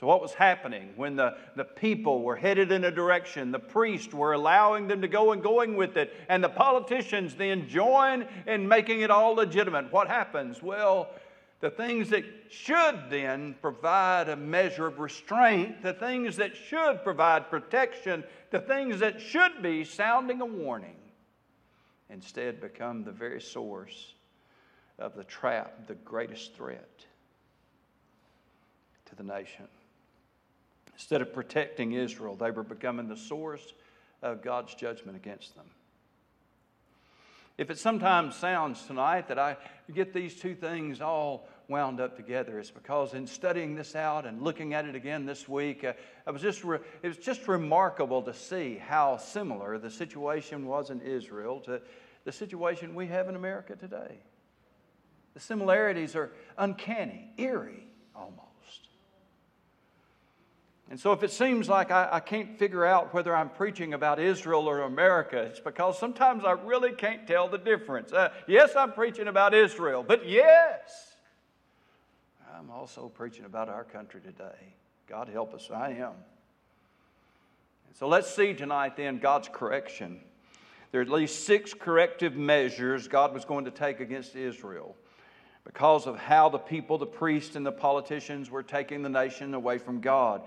So, 0.01 0.08
what 0.08 0.20
was 0.20 0.34
happening 0.34 0.93
when 0.96 1.15
the, 1.15 1.38
the 1.55 1.63
people 1.63 2.24
were 2.24 2.36
headed 2.36 2.72
in 2.72 2.84
a 2.86 2.89
direction? 2.89 3.51
The 3.51 3.60
priests 3.60 4.12
were 4.12 4.34
allowing 4.34 4.88
them 4.88 5.01
to 5.03 5.08
go 5.08 5.31
and 5.31 5.43
going 5.43 5.75
with 5.75 5.96
it, 5.96 6.12
and 6.27 6.43
the 6.43 6.50
politicians 6.50 7.36
then 7.36 7.70
join 7.70 8.25
in 8.48 8.67
making 8.67 9.01
it 9.01 9.12
all 9.12 9.36
legitimate. 9.36 9.93
What 9.93 10.08
happens? 10.08 10.63
Well, 10.63 11.12
the 11.60 11.70
things 11.70 12.10
that 12.10 12.25
should 12.50 13.12
then 13.12 13.53
provide 13.62 14.27
a 14.27 14.36
measure 14.36 14.88
of 14.88 14.98
restraint, 14.98 15.84
the 15.84 15.93
things 15.93 16.36
that 16.38 16.55
should 16.55 17.03
provide 17.03 17.51
protection, 17.51 18.24
the 18.50 18.60
things 18.60 19.01
that 19.01 19.22
should 19.22 19.62
be 19.62 19.84
sounding 19.84 20.41
a 20.41 20.46
warning, 20.48 20.98
instead 22.10 22.60
become 22.60 23.03
the 23.03 23.12
very 23.12 23.39
source 23.39 24.15
of 24.98 25.15
the 25.15 25.24
trap, 25.25 25.86
the 25.86 25.93
greatest 25.93 26.55
threat 26.55 27.05
to 29.05 29.15
the 29.15 29.24
nation. 29.24 29.67
Instead 30.93 31.21
of 31.21 31.33
protecting 31.33 31.93
Israel, 31.93 32.36
they 32.36 32.51
were 32.51 32.63
becoming 32.63 33.07
the 33.07 33.17
source 33.17 33.74
of 34.21 34.41
God's 34.41 34.75
judgment 34.75 35.17
against 35.17 35.55
them. 35.55 35.65
If 37.57 37.69
it 37.69 37.77
sometimes 37.77 38.36
sounds 38.36 38.86
tonight 38.86 39.27
that 39.27 39.38
I 39.38 39.57
get 39.93 40.13
these 40.13 40.36
two 40.36 40.55
things 40.55 41.01
all 41.01 41.48
wound 41.67 42.00
up 42.00 42.15
together, 42.15 42.60
it's 42.60 42.71
because 42.71 43.13
in 43.13 43.27
studying 43.27 43.75
this 43.75 43.95
out 43.95 44.25
and 44.25 44.41
looking 44.41 44.74
at 44.74 44.86
it 44.86 44.95
again 44.95 45.25
this 45.25 45.48
week, 45.48 45.83
uh, 45.83 45.93
I 46.25 46.31
was 46.31 46.41
just 46.41 46.63
re- 46.63 46.79
it 47.03 47.07
was 47.07 47.17
just 47.17 47.48
remarkable 47.48 48.21
to 48.24 48.33
see 48.33 48.77
how 48.77 49.17
similar 49.17 49.77
the 49.77 49.89
situation 49.89 50.65
was 50.65 50.89
in 50.89 51.01
Israel 51.01 51.60
to 51.62 51.81
the 52.24 52.31
situation 52.31 52.95
we 52.95 53.07
have 53.07 53.29
in 53.29 53.36
America 53.36 53.75
today. 53.75 54.19
The 55.33 55.39
similarities 55.39 56.15
are 56.15 56.31
uncanny, 56.57 57.31
eerie 57.38 57.88
almost. 58.15 58.50
And 60.91 61.00
so, 61.00 61.13
if 61.13 61.24
it 61.24 61.31
seems 61.31 61.69
like 61.69 61.89
I, 61.89 62.10
I, 62.12 62.19
can't 62.19 62.60
figure 62.60 62.83
out 62.83 63.13
whether 63.13 63.33
I'm 63.33 63.48
preaching 63.48 63.93
about 63.93 64.19
Israel 64.19 64.67
or 64.67 64.81
America, 64.81 65.38
it's 65.38 65.62
because 65.62 65.98
sometimes 65.98 66.43
I 66.43 66.51
really 66.51 66.91
can't 66.91 67.25
tell 67.25 67.48
the 67.48 67.57
difference. 67.57 68.12
Uh, 68.12 68.27
yes, 68.45 68.75
I'm 68.75 68.91
preaching 68.91 69.29
about 69.29 69.53
Israel, 69.53 70.03
but 70.05 70.27
yes, 70.27 71.15
I'm 72.53 72.69
also 72.69 73.07
preaching 73.07 73.45
about 73.45 73.69
our 73.69 73.86
country 73.86 74.19
today. 74.19 74.74
God 75.07 75.29
help 75.29 75.53
us, 75.53 75.69
I 75.74 75.91
am. 75.91 76.12
So, 77.93 78.10
let's 78.10 78.29
see 78.29 78.53
tonight 78.53 78.98
then 78.98 79.19
God's 79.19 79.48
correction. 79.48 80.19
There 80.91 81.00
are 81.00 81.05
at 81.05 81.10
least 81.10 81.45
six 81.45 81.74
corrective 81.74 82.36
measures 82.36 83.07
God 83.07 83.33
was 83.33 83.45
going 83.45 83.63
to 83.63 83.71
take 83.71 84.01
against 84.01 84.36
Israel 84.36 84.98
because 85.63 86.05
of 86.05 86.17
how 86.17 86.50
the 86.50 86.57
people, 86.57 86.98
the 86.98 87.05
priests, 87.05 87.55
and 87.55 87.65
the 87.65 87.71
politicians 87.71 88.51
were 88.51 88.63
taking 88.63 89.03
the 89.03 89.10
nation 89.10 89.53
away 89.53 89.77
from 89.77 90.01
God. 90.01 90.41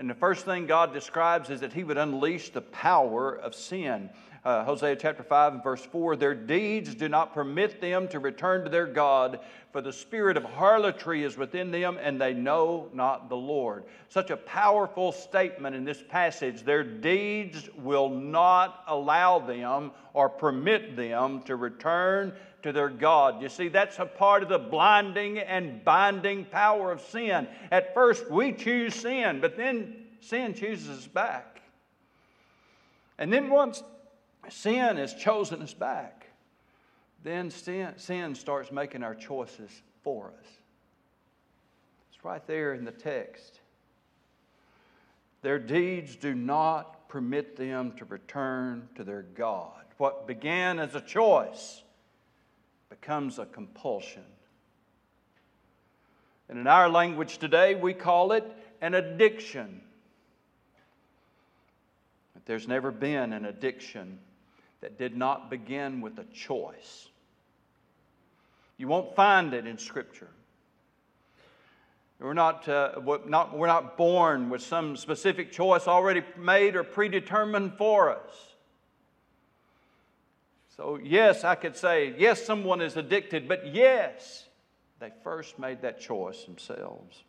And 0.00 0.08
the 0.08 0.14
first 0.14 0.46
thing 0.46 0.64
God 0.64 0.94
describes 0.94 1.50
is 1.50 1.60
that 1.60 1.74
He 1.74 1.84
would 1.84 1.98
unleash 1.98 2.48
the 2.48 2.62
power 2.62 3.34
of 3.34 3.54
sin. 3.54 4.08
Uh, 4.42 4.64
Hosea 4.64 4.96
chapter 4.96 5.22
5 5.22 5.54
and 5.54 5.62
verse 5.62 5.84
4 5.84 6.16
Their 6.16 6.34
deeds 6.34 6.94
do 6.94 7.10
not 7.10 7.34
permit 7.34 7.78
them 7.80 8.08
to 8.08 8.18
return 8.18 8.64
to 8.64 8.70
their 8.70 8.86
God, 8.86 9.40
for 9.70 9.82
the 9.82 9.92
spirit 9.92 10.38
of 10.38 10.44
harlotry 10.44 11.24
is 11.24 11.36
within 11.36 11.70
them, 11.70 11.98
and 12.00 12.18
they 12.18 12.32
know 12.32 12.88
not 12.94 13.28
the 13.28 13.36
Lord. 13.36 13.84
Such 14.08 14.30
a 14.30 14.38
powerful 14.38 15.12
statement 15.12 15.76
in 15.76 15.84
this 15.84 16.02
passage. 16.08 16.62
Their 16.62 16.82
deeds 16.82 17.68
will 17.76 18.08
not 18.08 18.82
allow 18.86 19.40
them 19.40 19.90
or 20.14 20.30
permit 20.30 20.96
them 20.96 21.42
to 21.42 21.56
return 21.56 22.32
to 22.62 22.72
their 22.72 22.88
God. 22.88 23.42
You 23.42 23.50
see, 23.50 23.68
that's 23.68 23.98
a 23.98 24.06
part 24.06 24.42
of 24.42 24.48
the 24.48 24.58
blinding 24.58 25.38
and 25.38 25.84
binding 25.84 26.46
power 26.46 26.90
of 26.90 27.02
sin. 27.02 27.46
At 27.70 27.92
first, 27.92 28.30
we 28.30 28.52
choose 28.54 28.94
sin, 28.94 29.40
but 29.42 29.58
then 29.58 29.96
sin 30.20 30.54
chooses 30.54 30.88
us 30.88 31.06
back. 31.06 31.60
And 33.18 33.30
then 33.30 33.50
once 33.50 33.82
sin 34.48 34.96
has 34.96 35.14
chosen 35.14 35.62
us 35.62 35.74
back, 35.74 36.26
then 37.22 37.50
sin, 37.50 37.92
sin 37.96 38.34
starts 38.34 38.72
making 38.72 39.02
our 39.02 39.14
choices 39.14 39.70
for 40.02 40.28
us. 40.28 40.48
It's 42.12 42.24
right 42.24 42.46
there 42.46 42.72
in 42.72 42.84
the 42.84 42.92
text. 42.92 43.60
Their 45.42 45.58
deeds 45.58 46.16
do 46.16 46.34
not 46.34 47.08
permit 47.08 47.56
them 47.56 47.92
to 47.96 48.04
return 48.04 48.88
to 48.94 49.04
their 49.04 49.22
God. 49.22 49.84
What 49.98 50.26
began 50.26 50.78
as 50.78 50.94
a 50.94 51.00
choice 51.00 51.82
becomes 52.88 53.38
a 53.38 53.46
compulsion. 53.46 54.24
And 56.48 56.58
in 56.58 56.66
our 56.66 56.88
language 56.88 57.38
today, 57.38 57.74
we 57.74 57.94
call 57.94 58.32
it 58.32 58.44
an 58.80 58.94
addiction. 58.94 59.82
But 62.34 62.44
there's 62.46 62.66
never 62.66 62.90
been 62.90 63.32
an 63.32 63.44
addiction 63.44 64.18
that 64.80 64.98
did 64.98 65.16
not 65.16 65.50
begin 65.50 66.00
with 66.00 66.18
a 66.18 66.24
choice. 66.24 67.08
You 68.76 68.88
won't 68.88 69.14
find 69.14 69.52
it 69.52 69.66
in 69.66 69.76
Scripture. 69.76 70.30
We're 72.18 72.34
not, 72.34 72.68
uh, 72.68 73.00
not, 73.26 73.56
we're 73.56 73.66
not 73.66 73.96
born 73.96 74.50
with 74.50 74.62
some 74.62 74.96
specific 74.96 75.52
choice 75.52 75.88
already 75.88 76.22
made 76.38 76.76
or 76.76 76.84
predetermined 76.84 77.74
for 77.78 78.10
us. 78.10 78.54
So, 80.76 80.98
yes, 81.02 81.44
I 81.44 81.54
could 81.54 81.76
say, 81.76 82.14
yes, 82.18 82.44
someone 82.44 82.80
is 82.80 82.96
addicted, 82.96 83.48
but 83.48 83.74
yes, 83.74 84.46
they 84.98 85.10
first 85.24 85.58
made 85.58 85.82
that 85.82 86.00
choice 86.00 86.44
themselves. 86.44 87.22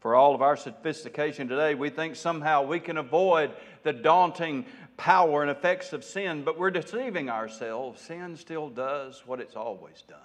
For 0.00 0.14
all 0.14 0.34
of 0.34 0.42
our 0.42 0.56
sophistication 0.56 1.48
today, 1.48 1.74
we 1.74 1.90
think 1.90 2.16
somehow 2.16 2.62
we 2.62 2.80
can 2.80 2.98
avoid 2.98 3.50
the 3.82 3.92
daunting 3.92 4.64
power 4.98 5.40
and 5.40 5.50
effects 5.50 5.94
of 5.94 6.04
sin, 6.04 6.44
but 6.44 6.58
we're 6.58 6.70
deceiving 6.70 7.30
ourselves. 7.30 8.02
Sin 8.02 8.36
still 8.36 8.68
does 8.68 9.22
what 9.24 9.40
it's 9.40 9.56
always 9.56 10.02
done. 10.06 10.18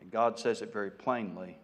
And 0.00 0.10
God 0.10 0.38
says 0.40 0.60
it 0.60 0.72
very 0.72 0.90
plainly 0.90 1.56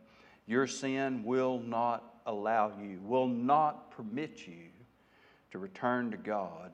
your 0.47 0.69
sin 0.69 1.25
will 1.25 1.59
not 1.59 2.21
allow 2.27 2.73
you, 2.81 3.01
will 3.03 3.29
not 3.29 3.91
permit 3.91 4.47
you 4.47 4.69
to 5.51 5.59
return 5.59 6.13
to 6.13 6.17
God 6.17 6.73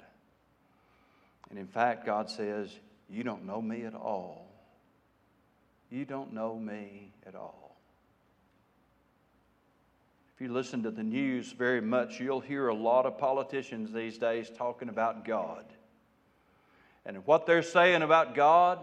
and 1.50 1.58
in 1.58 1.66
fact, 1.66 2.04
God 2.04 2.28
says, 2.30 2.70
You 3.08 3.22
don't 3.22 3.44
know 3.44 3.62
me 3.62 3.84
at 3.84 3.94
all. 3.94 4.46
You 5.90 6.04
don't 6.04 6.32
know 6.32 6.56
me 6.56 7.12
at 7.26 7.34
all. 7.34 7.65
If 10.36 10.42
you 10.42 10.52
listen 10.52 10.82
to 10.82 10.90
the 10.90 11.02
news 11.02 11.52
very 11.52 11.80
much, 11.80 12.20
you'll 12.20 12.40
hear 12.40 12.68
a 12.68 12.74
lot 12.74 13.06
of 13.06 13.16
politicians 13.16 13.90
these 13.90 14.18
days 14.18 14.50
talking 14.50 14.90
about 14.90 15.24
God. 15.24 15.64
And 17.06 17.26
what 17.26 17.46
they're 17.46 17.62
saying 17.62 18.02
about 18.02 18.34
God, 18.34 18.78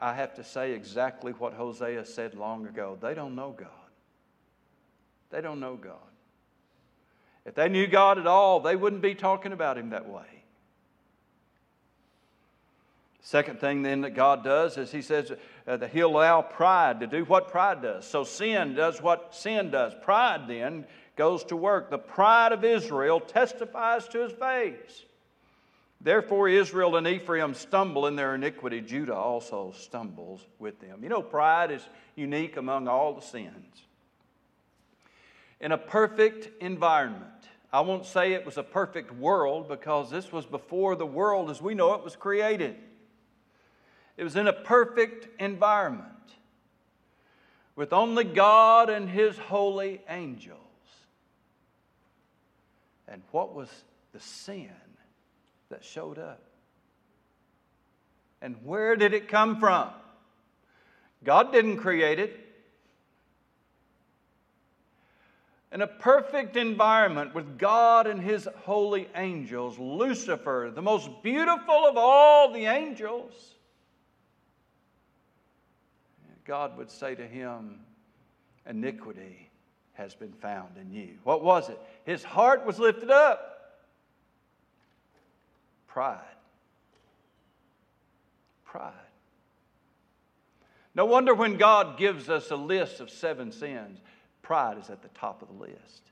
I 0.00 0.14
have 0.14 0.34
to 0.36 0.44
say 0.44 0.72
exactly 0.72 1.32
what 1.32 1.52
Hosea 1.52 2.06
said 2.06 2.34
long 2.34 2.66
ago. 2.66 2.96
They 2.98 3.12
don't 3.12 3.34
know 3.34 3.50
God. 3.50 3.68
They 5.28 5.42
don't 5.42 5.60
know 5.60 5.76
God. 5.76 5.96
If 7.44 7.54
they 7.54 7.68
knew 7.68 7.86
God 7.86 8.18
at 8.18 8.26
all, 8.26 8.60
they 8.60 8.76
wouldn't 8.76 9.02
be 9.02 9.14
talking 9.14 9.52
about 9.52 9.76
Him 9.76 9.90
that 9.90 10.08
way. 10.08 10.35
Second 13.26 13.58
thing 13.58 13.82
then 13.82 14.02
that 14.02 14.14
God 14.14 14.44
does 14.44 14.78
is 14.78 14.92
He 14.92 15.02
says 15.02 15.32
uh, 15.66 15.76
that 15.78 15.90
He'll 15.90 16.16
allow 16.16 16.42
pride 16.42 17.00
to 17.00 17.08
do 17.08 17.24
what 17.24 17.48
pride 17.48 17.82
does. 17.82 18.06
So 18.06 18.22
sin 18.22 18.76
does 18.76 19.02
what 19.02 19.34
sin 19.34 19.72
does. 19.72 19.92
Pride 20.00 20.46
then 20.46 20.86
goes 21.16 21.42
to 21.46 21.56
work. 21.56 21.90
The 21.90 21.98
pride 21.98 22.52
of 22.52 22.62
Israel 22.62 23.18
testifies 23.18 24.06
to 24.10 24.20
His 24.20 24.30
face. 24.30 25.06
Therefore, 26.00 26.48
Israel 26.48 26.94
and 26.94 27.04
Ephraim 27.08 27.54
stumble 27.54 28.06
in 28.06 28.14
their 28.14 28.36
iniquity. 28.36 28.80
Judah 28.80 29.16
also 29.16 29.74
stumbles 29.76 30.46
with 30.60 30.78
them. 30.80 31.00
You 31.02 31.08
know, 31.08 31.20
pride 31.20 31.72
is 31.72 31.82
unique 32.14 32.56
among 32.56 32.86
all 32.86 33.12
the 33.12 33.22
sins. 33.22 33.82
In 35.60 35.72
a 35.72 35.78
perfect 35.78 36.62
environment, 36.62 37.48
I 37.72 37.80
won't 37.80 38.06
say 38.06 38.34
it 38.34 38.46
was 38.46 38.56
a 38.56 38.62
perfect 38.62 39.12
world 39.12 39.66
because 39.66 40.12
this 40.12 40.30
was 40.30 40.46
before 40.46 40.94
the 40.94 41.06
world 41.06 41.50
as 41.50 41.60
we 41.60 41.74
know 41.74 41.94
it 41.94 42.04
was 42.04 42.14
created. 42.14 42.76
It 44.16 44.24
was 44.24 44.36
in 44.36 44.48
a 44.48 44.52
perfect 44.52 45.40
environment 45.40 46.10
with 47.74 47.92
only 47.92 48.24
God 48.24 48.88
and 48.88 49.08
His 49.08 49.36
holy 49.36 50.00
angels. 50.08 50.60
And 53.06 53.22
what 53.30 53.54
was 53.54 53.68
the 54.12 54.20
sin 54.20 54.70
that 55.68 55.84
showed 55.84 56.18
up? 56.18 56.42
And 58.40 58.56
where 58.64 58.96
did 58.96 59.12
it 59.12 59.28
come 59.28 59.60
from? 59.60 59.90
God 61.22 61.52
didn't 61.52 61.78
create 61.78 62.18
it. 62.18 62.40
In 65.72 65.82
a 65.82 65.86
perfect 65.86 66.56
environment 66.56 67.34
with 67.34 67.58
God 67.58 68.06
and 68.06 68.20
His 68.20 68.48
holy 68.64 69.08
angels, 69.14 69.78
Lucifer, 69.78 70.70
the 70.74 70.80
most 70.80 71.10
beautiful 71.22 71.86
of 71.86 71.96
all 71.98 72.52
the 72.52 72.64
angels, 72.64 73.55
God 76.46 76.76
would 76.78 76.90
say 76.90 77.14
to 77.14 77.26
him, 77.26 77.80
Iniquity 78.68 79.50
has 79.94 80.14
been 80.14 80.32
found 80.32 80.76
in 80.76 80.90
you. 80.92 81.18
What 81.24 81.42
was 81.42 81.68
it? 81.68 81.80
His 82.04 82.22
heart 82.22 82.66
was 82.66 82.78
lifted 82.78 83.10
up. 83.10 83.80
Pride. 85.86 86.20
Pride. 88.64 88.92
No 90.94 91.04
wonder 91.04 91.34
when 91.34 91.56
God 91.56 91.96
gives 91.96 92.28
us 92.28 92.50
a 92.50 92.56
list 92.56 93.00
of 93.00 93.10
seven 93.10 93.52
sins, 93.52 94.00
pride 94.42 94.78
is 94.78 94.90
at 94.90 95.02
the 95.02 95.08
top 95.08 95.42
of 95.42 95.48
the 95.48 95.54
list. 95.54 96.10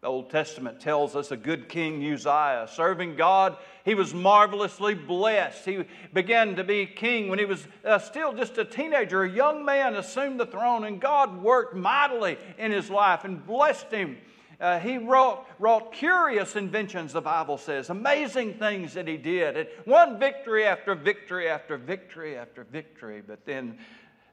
The 0.00 0.06
Old 0.06 0.30
Testament 0.30 0.78
tells 0.78 1.16
us 1.16 1.32
a 1.32 1.36
good 1.36 1.68
king 1.68 2.00
Uzziah, 2.12 2.68
serving 2.70 3.16
God, 3.16 3.56
he 3.84 3.96
was 3.96 4.14
marvelously 4.14 4.94
blessed. 4.94 5.64
He 5.64 5.84
began 6.12 6.54
to 6.54 6.62
be 6.62 6.86
king 6.86 7.28
when 7.28 7.40
he 7.40 7.44
was 7.44 7.66
uh, 7.84 7.98
still 7.98 8.32
just 8.32 8.58
a 8.58 8.64
teenager. 8.64 9.24
A 9.24 9.30
young 9.30 9.64
man 9.64 9.96
assumed 9.96 10.38
the 10.38 10.46
throne, 10.46 10.84
and 10.84 11.00
God 11.00 11.42
worked 11.42 11.74
mightily 11.74 12.38
in 12.58 12.70
his 12.70 12.90
life 12.90 13.24
and 13.24 13.44
blessed 13.44 13.90
him. 13.90 14.18
Uh, 14.60 14.78
he 14.78 14.98
wrought, 14.98 15.48
wrought 15.58 15.92
curious 15.92 16.54
inventions, 16.54 17.12
the 17.12 17.20
Bible 17.20 17.58
says, 17.58 17.90
amazing 17.90 18.54
things 18.54 18.94
that 18.94 19.08
he 19.08 19.16
did. 19.16 19.56
And 19.56 19.68
one 19.84 20.18
victory 20.18 20.64
after 20.64 20.94
victory 20.94 21.48
after 21.48 21.76
victory 21.76 22.36
after 22.36 22.62
victory. 22.62 23.20
But 23.26 23.44
then 23.44 23.78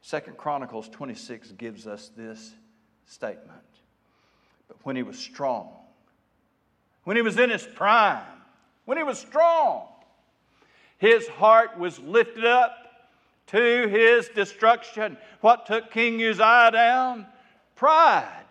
Second 0.02 0.38
Chronicles 0.38 0.90
26 0.90 1.54
gives 1.54 1.88
us 1.88 2.12
this 2.16 2.54
statement 3.06 3.65
but 4.68 4.78
when 4.84 4.96
he 4.96 5.04
was 5.04 5.18
strong, 5.18 5.70
when 7.04 7.16
he 7.16 7.22
was 7.22 7.38
in 7.38 7.50
his 7.50 7.64
prime, 7.76 8.24
when 8.86 8.98
he 8.98 9.04
was 9.04 9.20
strong, 9.20 9.88
his 10.98 11.28
heart 11.28 11.78
was 11.78 12.00
lifted 12.00 12.46
up 12.46 12.86
to 13.48 13.88
his 13.88 14.28
destruction. 14.30 15.18
What 15.42 15.66
took 15.66 15.92
King 15.92 16.22
Uzziah 16.24 16.72
down? 16.72 17.28
Pride. 17.76 18.44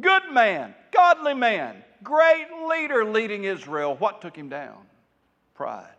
Good 0.00 0.32
man, 0.32 0.74
godly 0.90 1.34
man, 1.34 1.84
great 2.02 2.46
leader 2.68 3.04
leading 3.04 3.44
Israel. 3.44 3.94
What 3.96 4.20
took 4.20 4.36
him 4.36 4.48
down? 4.48 4.78
Pride. 5.54 5.94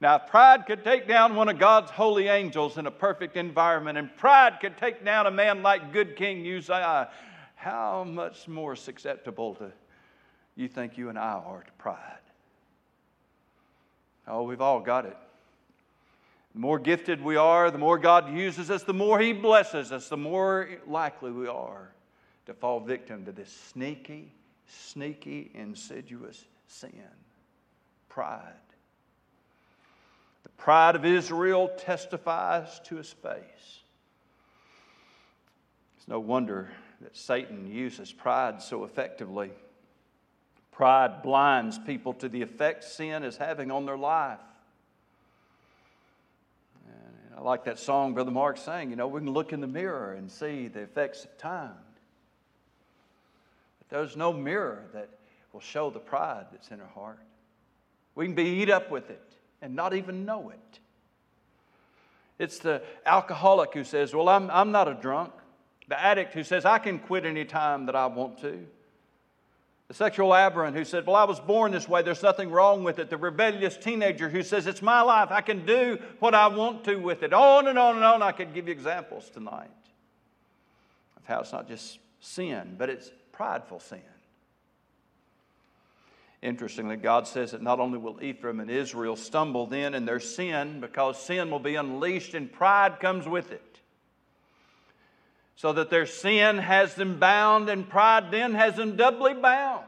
Now, 0.00 0.18
pride 0.18 0.66
could 0.66 0.84
take 0.84 1.08
down 1.08 1.34
one 1.34 1.48
of 1.48 1.58
God's 1.58 1.90
holy 1.90 2.28
angels 2.28 2.76
in 2.76 2.86
a 2.86 2.90
perfect 2.90 3.36
environment, 3.36 3.96
and 3.96 4.14
pride 4.16 4.58
could 4.60 4.76
take 4.76 5.02
down 5.02 5.26
a 5.26 5.30
man 5.30 5.62
like 5.62 5.92
good 5.92 6.14
King 6.14 6.46
Uzziah, 6.46 7.08
how 7.64 8.04
much 8.04 8.46
more 8.46 8.76
susceptible 8.76 9.54
to 9.54 9.72
you 10.54 10.68
think 10.68 10.98
you 10.98 11.08
and 11.08 11.18
I 11.18 11.32
are 11.32 11.62
to 11.62 11.72
pride? 11.78 12.18
Oh, 14.28 14.42
we've 14.42 14.60
all 14.60 14.80
got 14.80 15.06
it. 15.06 15.16
The 16.52 16.60
more 16.60 16.78
gifted 16.78 17.24
we 17.24 17.36
are, 17.36 17.70
the 17.70 17.78
more 17.78 17.98
God 17.98 18.36
uses 18.36 18.70
us, 18.70 18.82
the 18.82 18.92
more 18.92 19.18
He 19.18 19.32
blesses 19.32 19.92
us, 19.92 20.08
the 20.08 20.16
more 20.16 20.68
likely 20.86 21.32
we 21.32 21.48
are 21.48 21.90
to 22.44 22.52
fall 22.52 22.80
victim 22.80 23.24
to 23.24 23.32
this 23.32 23.50
sneaky, 23.72 24.30
sneaky, 24.66 25.50
insidious 25.54 26.44
sin 26.68 26.92
pride. 28.10 28.52
The 30.42 30.50
pride 30.50 30.96
of 30.96 31.06
Israel 31.06 31.70
testifies 31.78 32.80
to 32.84 32.96
his 32.96 33.10
face. 33.10 33.80
It's 35.96 36.06
no 36.06 36.20
wonder 36.20 36.70
that 37.04 37.16
Satan 37.16 37.70
uses 37.70 38.10
pride 38.10 38.62
so 38.62 38.84
effectively. 38.84 39.50
Pride 40.72 41.22
blinds 41.22 41.78
people 41.78 42.14
to 42.14 42.30
the 42.30 42.40
effect 42.40 42.82
sin 42.82 43.22
is 43.22 43.36
having 43.36 43.70
on 43.70 43.84
their 43.84 43.98
life. 43.98 44.40
And 46.86 47.38
I 47.38 47.42
like 47.42 47.64
that 47.64 47.78
song 47.78 48.14
Brother 48.14 48.30
Mark 48.30 48.56
sang. 48.56 48.88
You 48.88 48.96
know, 48.96 49.06
we 49.06 49.20
can 49.20 49.30
look 49.30 49.52
in 49.52 49.60
the 49.60 49.66
mirror 49.66 50.14
and 50.14 50.32
see 50.32 50.66
the 50.66 50.80
effects 50.80 51.24
of 51.24 51.36
time. 51.36 51.76
But 53.78 53.90
there's 53.90 54.16
no 54.16 54.32
mirror 54.32 54.86
that 54.94 55.10
will 55.52 55.60
show 55.60 55.90
the 55.90 56.00
pride 56.00 56.46
that's 56.52 56.70
in 56.70 56.80
our 56.80 56.88
heart. 56.88 57.20
We 58.14 58.24
can 58.24 58.34
be 58.34 58.44
eat 58.44 58.70
up 58.70 58.90
with 58.90 59.10
it 59.10 59.36
and 59.60 59.76
not 59.76 59.94
even 59.94 60.24
know 60.24 60.48
it. 60.48 60.78
It's 62.38 62.58
the 62.60 62.82
alcoholic 63.04 63.74
who 63.74 63.84
says, 63.84 64.14
Well, 64.14 64.30
I'm, 64.30 64.50
I'm 64.50 64.72
not 64.72 64.88
a 64.88 64.94
drunk. 64.94 65.32
The 65.88 66.00
addict 66.00 66.34
who 66.34 66.44
says, 66.44 66.64
I 66.64 66.78
can 66.78 66.98
quit 66.98 67.26
any 67.26 67.44
time 67.44 67.86
that 67.86 67.96
I 67.96 68.06
want 68.06 68.38
to. 68.40 68.66
The 69.88 69.94
sexual 69.94 70.34
aberrant 70.34 70.74
who 70.74 70.84
said, 70.84 71.06
Well, 71.06 71.16
I 71.16 71.24
was 71.24 71.40
born 71.40 71.72
this 71.72 71.88
way, 71.88 72.02
there's 72.02 72.22
nothing 72.22 72.50
wrong 72.50 72.84
with 72.84 72.98
it. 72.98 73.10
The 73.10 73.18
rebellious 73.18 73.76
teenager 73.76 74.30
who 74.30 74.42
says, 74.42 74.66
It's 74.66 74.80
my 74.80 75.02
life, 75.02 75.30
I 75.30 75.42
can 75.42 75.66
do 75.66 75.98
what 76.20 76.34
I 76.34 76.48
want 76.48 76.84
to 76.84 76.96
with 76.96 77.22
it. 77.22 77.34
On 77.34 77.66
and 77.66 77.78
on 77.78 77.96
and 77.96 78.04
on. 78.04 78.22
I 78.22 78.32
could 78.32 78.54
give 78.54 78.66
you 78.66 78.72
examples 78.72 79.28
tonight 79.28 79.68
of 81.18 81.26
how 81.26 81.40
it's 81.40 81.52
not 81.52 81.68
just 81.68 81.98
sin, 82.20 82.76
but 82.78 82.88
it's 82.88 83.10
prideful 83.32 83.78
sin. 83.78 84.00
Interestingly, 86.40 86.96
God 86.96 87.26
says 87.26 87.52
that 87.52 87.62
not 87.62 87.80
only 87.80 87.98
will 87.98 88.22
Ephraim 88.22 88.60
and 88.60 88.70
Israel 88.70 89.16
stumble 89.16 89.66
then 89.66 89.94
in 89.94 90.06
their 90.06 90.20
sin, 90.20 90.80
because 90.80 91.22
sin 91.22 91.50
will 91.50 91.58
be 91.58 91.74
unleashed 91.74 92.34
and 92.34 92.50
pride 92.50 93.00
comes 93.00 93.26
with 93.26 93.50
it 93.50 93.73
so 95.56 95.72
that 95.72 95.90
their 95.90 96.06
sin 96.06 96.58
has 96.58 96.94
them 96.94 97.18
bound 97.18 97.68
and 97.68 97.88
pride 97.88 98.30
then 98.30 98.54
has 98.54 98.76
them 98.76 98.96
doubly 98.96 99.34
bound. 99.34 99.84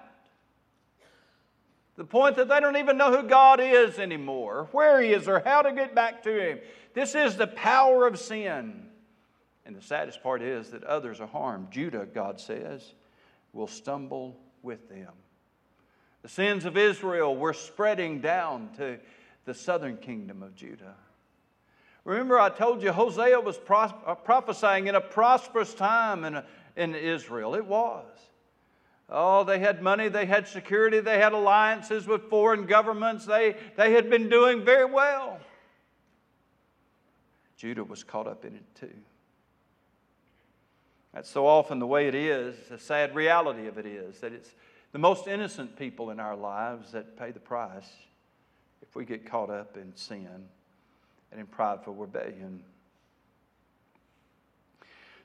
The 1.96 2.04
point 2.04 2.36
that 2.36 2.48
they 2.48 2.60
don't 2.60 2.76
even 2.76 2.98
know 2.98 3.10
who 3.10 3.26
God 3.26 3.58
is 3.58 3.98
anymore, 3.98 4.68
where 4.72 5.00
He 5.00 5.12
is, 5.12 5.28
or 5.28 5.40
how 5.40 5.62
to 5.62 5.72
get 5.72 5.94
back 5.94 6.22
to 6.24 6.50
Him. 6.50 6.58
This 6.94 7.14
is 7.14 7.36
the 7.36 7.46
power 7.46 8.06
of 8.06 8.18
sin. 8.18 8.82
And 9.64 9.74
the 9.74 9.82
saddest 9.82 10.22
part 10.22 10.42
is 10.42 10.70
that 10.70 10.84
others 10.84 11.20
are 11.20 11.26
harmed. 11.26 11.72
Judah, 11.72 12.06
God 12.06 12.38
says, 12.38 12.94
will 13.52 13.66
stumble 13.66 14.36
with 14.62 14.88
them. 14.88 15.12
The 16.22 16.28
sins 16.28 16.64
of 16.64 16.76
Israel 16.76 17.34
were 17.36 17.54
spreading 17.54 18.20
down 18.20 18.70
to 18.76 18.98
the 19.44 19.54
southern 19.54 19.96
kingdom 19.96 20.42
of 20.42 20.54
Judah. 20.54 20.94
Remember, 22.06 22.38
I 22.38 22.50
told 22.50 22.84
you 22.84 22.92
Hosea 22.92 23.40
was 23.40 23.58
pros- 23.58 23.90
uh, 24.06 24.14
prophesying 24.14 24.86
in 24.86 24.94
a 24.94 25.00
prosperous 25.00 25.74
time 25.74 26.24
in, 26.24 26.40
in 26.76 26.94
Israel. 26.94 27.56
It 27.56 27.66
was. 27.66 28.04
Oh, 29.10 29.42
they 29.42 29.58
had 29.58 29.82
money, 29.82 30.08
they 30.08 30.24
had 30.24 30.46
security, 30.46 31.00
they 31.00 31.18
had 31.18 31.32
alliances 31.32 32.06
with 32.06 32.30
foreign 32.30 32.66
governments, 32.66 33.26
they, 33.26 33.56
they 33.76 33.92
had 33.92 34.08
been 34.08 34.28
doing 34.28 34.64
very 34.64 34.84
well. 34.84 35.40
Judah 37.56 37.82
was 37.82 38.04
caught 38.04 38.28
up 38.28 38.44
in 38.44 38.54
it 38.54 38.74
too. 38.76 38.94
That's 41.12 41.28
so 41.28 41.44
often 41.46 41.80
the 41.80 41.86
way 41.88 42.06
it 42.06 42.14
is. 42.14 42.54
The 42.68 42.78
sad 42.78 43.16
reality 43.16 43.66
of 43.66 43.78
it 43.78 43.86
is 43.86 44.20
that 44.20 44.32
it's 44.32 44.50
the 44.92 44.98
most 45.00 45.26
innocent 45.26 45.76
people 45.76 46.10
in 46.10 46.20
our 46.20 46.36
lives 46.36 46.92
that 46.92 47.18
pay 47.18 47.32
the 47.32 47.40
price 47.40 47.90
if 48.80 48.94
we 48.94 49.04
get 49.04 49.28
caught 49.28 49.50
up 49.50 49.76
in 49.76 49.96
sin 49.96 50.48
and 51.30 51.40
in 51.40 51.46
prideful 51.46 51.94
rebellion. 51.94 52.62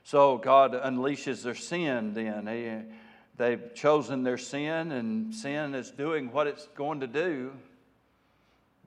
So 0.04 0.38
God 0.38 0.72
unleashes 0.72 1.42
their 1.42 1.54
sin 1.54 2.14
then. 2.14 2.44
They, 2.44 2.82
they've 3.36 3.74
chosen 3.74 4.24
their 4.24 4.38
sin, 4.38 4.92
and 4.92 5.34
sin 5.34 5.74
is 5.74 5.90
doing 5.90 6.32
what 6.32 6.46
it's 6.46 6.66
going 6.74 7.00
to 7.00 7.06
do. 7.06 7.52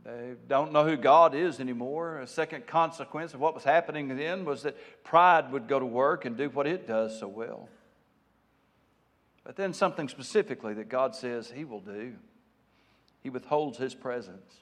They 0.03 0.33
don't 0.47 0.71
know 0.71 0.85
who 0.85 0.97
God 0.97 1.33
is 1.33 1.59
anymore. 1.59 2.19
A 2.19 2.27
second 2.27 2.67
consequence 2.67 3.33
of 3.33 3.39
what 3.39 3.55
was 3.55 3.63
happening 3.63 4.15
then 4.15 4.45
was 4.45 4.61
that 4.63 4.77
pride 5.03 5.51
would 5.51 5.67
go 5.67 5.79
to 5.79 5.85
work 5.85 6.25
and 6.25 6.37
do 6.37 6.49
what 6.49 6.67
it 6.67 6.87
does 6.87 7.19
so 7.19 7.27
well. 7.27 7.69
But 9.43 9.55
then 9.55 9.73
something 9.73 10.09
specifically 10.09 10.73
that 10.75 10.89
God 10.89 11.15
says 11.15 11.51
He 11.55 11.63
will 11.65 11.79
do 11.79 12.13
He 13.23 13.29
withholds 13.29 13.77
His 13.77 13.95
presence. 13.95 14.53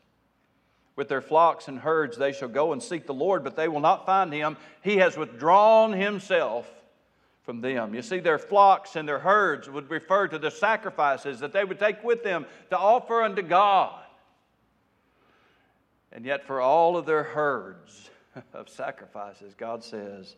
With 0.96 1.10
their 1.10 1.22
flocks 1.22 1.68
and 1.68 1.80
herds 1.80 2.18
they 2.18 2.34
shall 2.34 2.50
go 2.50 2.72
and 2.72 2.82
seek 2.82 3.08
the 3.08 3.14
Lord, 3.14 3.44
but 3.44 3.56
they 3.56 3.68
will 3.68 3.80
not 3.80 4.06
find 4.06 4.32
him. 4.32 4.58
He 4.84 4.98
has 4.98 5.18
withdrawn 5.18 5.94
himself 5.94 6.70
from 7.44 7.62
them. 7.62 7.94
You 7.94 8.02
see, 8.02 8.20
their 8.20 8.38
flocks 8.38 8.96
and 8.96 9.08
their 9.08 9.20
herds 9.20 9.70
would 9.70 9.90
refer 9.90 10.28
to 10.28 10.40
the 10.40 10.52
sacrifices 10.52 11.40
that 11.40 11.52
they 11.52 11.66
would 11.66 11.80
take 11.80 12.04
with 12.04 12.24
them 12.24 12.46
to 12.70 12.78
offer 12.78 13.22
unto 13.22 13.42
God. 13.42 14.00
And 16.12 16.26
yet, 16.26 16.46
for 16.46 16.62
all 16.62 16.96
of 16.96 17.06
their 17.06 17.24
herds 17.24 18.10
of 18.54 18.70
sacrifices, 18.70 19.56
God 19.56 19.84
says, 19.84 20.36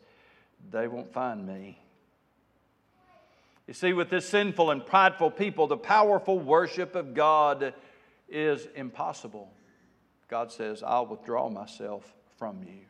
they 0.72 0.88
won't 0.88 1.12
find 1.14 1.46
me. 1.46 1.78
You 3.68 3.74
see, 3.74 3.94
with 3.94 4.10
this 4.10 4.28
sinful 4.30 4.72
and 4.72 4.86
prideful 4.86 5.32
people, 5.32 5.68
the 5.68 5.78
powerful 5.78 6.40
worship 6.40 6.96
of 6.96 7.14
God 7.14 7.74
is 8.30 8.68
impossible. 8.76 9.52
God 10.28 10.52
says, 10.52 10.84
I'll 10.84 11.06
withdraw 11.06 11.50
myself 11.50 12.12
from 12.38 12.64
you. 12.64 12.82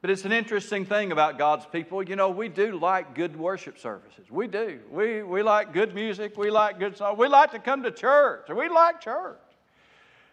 But 0.00 0.08
it's 0.08 0.24
an 0.24 0.32
interesting 0.32 0.86
thing 0.86 1.12
about 1.12 1.36
God's 1.36 1.66
people. 1.66 2.02
You 2.02 2.16
know, 2.16 2.30
we 2.30 2.48
do 2.48 2.78
like 2.78 3.14
good 3.14 3.36
worship 3.36 3.78
services. 3.78 4.30
We 4.30 4.46
do. 4.46 4.80
We, 4.90 5.22
we 5.22 5.42
like 5.42 5.74
good 5.74 5.94
music. 5.94 6.38
We 6.38 6.50
like 6.50 6.78
good 6.78 6.96
songs. 6.96 7.18
We 7.18 7.28
like 7.28 7.50
to 7.50 7.58
come 7.58 7.82
to 7.82 7.90
church. 7.90 8.46
We 8.48 8.70
like 8.70 9.02
church. 9.02 9.36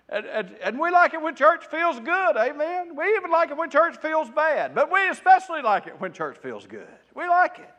And, 0.10 0.26
and, 0.26 0.56
and, 0.63 0.80
we 0.80 0.89
like 0.89 1.13
it 1.13 1.22
when 1.22 1.36
church 1.36 1.65
feels 1.65 2.00
good, 2.00 2.38
amen. 2.38 2.96
We 2.96 3.13
even 3.17 3.30
like 3.30 3.52
it 3.52 3.58
when 3.58 3.70
church 3.70 3.98
feels 3.98 4.30
bad, 4.30 4.74
but 4.74 4.89
we 4.89 5.06
especially 5.10 5.62
like 5.62 5.86
it 5.86 6.00
when 6.00 6.13
church 6.13 6.38
feels 6.38 6.65
good. 6.65 6.88
We 7.13 7.28
like 7.28 7.60
it. 7.60 7.70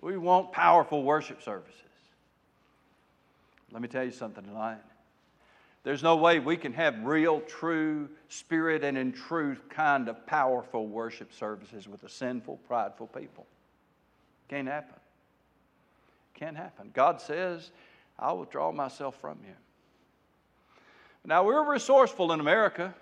We 0.00 0.16
want 0.16 0.52
powerful 0.52 1.02
worship 1.02 1.42
services. 1.42 1.74
Let 3.72 3.80
me 3.80 3.88
tell 3.88 4.04
you 4.04 4.10
something 4.10 4.44
tonight. 4.44 4.78
There's 5.84 6.02
no 6.02 6.16
way 6.16 6.38
we 6.38 6.56
can 6.56 6.72
have 6.74 7.02
real, 7.02 7.40
true, 7.40 8.08
spirit 8.28 8.84
and 8.84 8.96
in 8.96 9.12
truth 9.12 9.68
kind 9.68 10.08
of 10.08 10.26
powerful 10.26 10.86
worship 10.86 11.32
services 11.32 11.88
with 11.88 12.04
a 12.04 12.08
sinful, 12.08 12.58
prideful 12.68 13.08
people. 13.08 13.46
Can't 14.48 14.68
happen. 14.68 14.94
Can't 16.34 16.56
happen. 16.56 16.90
God 16.92 17.20
says, 17.20 17.70
I 18.18 18.30
will 18.30 18.40
withdraw 18.40 18.70
myself 18.70 19.16
from 19.20 19.38
you. 19.44 19.54
Now, 21.24 21.44
we're 21.44 21.68
resourceful 21.68 22.32
in 22.32 22.40
America. 22.40 22.94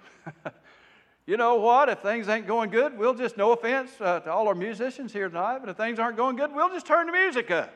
you 1.27 1.37
know 1.37 1.57
what? 1.57 1.89
If 1.89 2.01
things 2.01 2.29
ain't 2.29 2.47
going 2.47 2.71
good, 2.71 2.97
we'll 2.97 3.15
just, 3.15 3.37
no 3.37 3.53
offense 3.53 3.91
uh, 4.01 4.21
to 4.21 4.33
all 4.33 4.47
our 4.49 4.55
musicians 4.55 5.13
here 5.13 5.29
tonight, 5.29 5.59
but 5.59 5.69
if 5.69 5.77
things 5.77 5.99
aren't 5.99 6.17
going 6.17 6.37
good, 6.37 6.55
we'll 6.55 6.69
just 6.69 6.87
turn 6.87 7.07
the 7.07 7.13
music 7.13 7.51
up. 7.51 7.73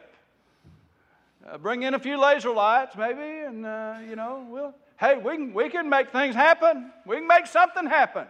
Uh, 1.47 1.59
bring 1.59 1.83
in 1.83 1.93
a 1.93 1.99
few 1.99 2.19
laser 2.19 2.51
lights, 2.51 2.97
maybe, 2.97 3.21
and, 3.21 3.67
uh, 3.67 3.97
you 4.09 4.17
know, 4.17 4.47
we'll, 4.49 4.75
hey, 4.99 5.19
we 5.19 5.37
can, 5.37 5.53
we 5.53 5.69
can 5.69 5.89
make 5.89 6.11
things 6.11 6.35
happen. 6.35 6.91
We 7.05 7.17
can 7.17 7.27
make 7.27 7.47
something 7.47 7.87
happen. 7.87 8.27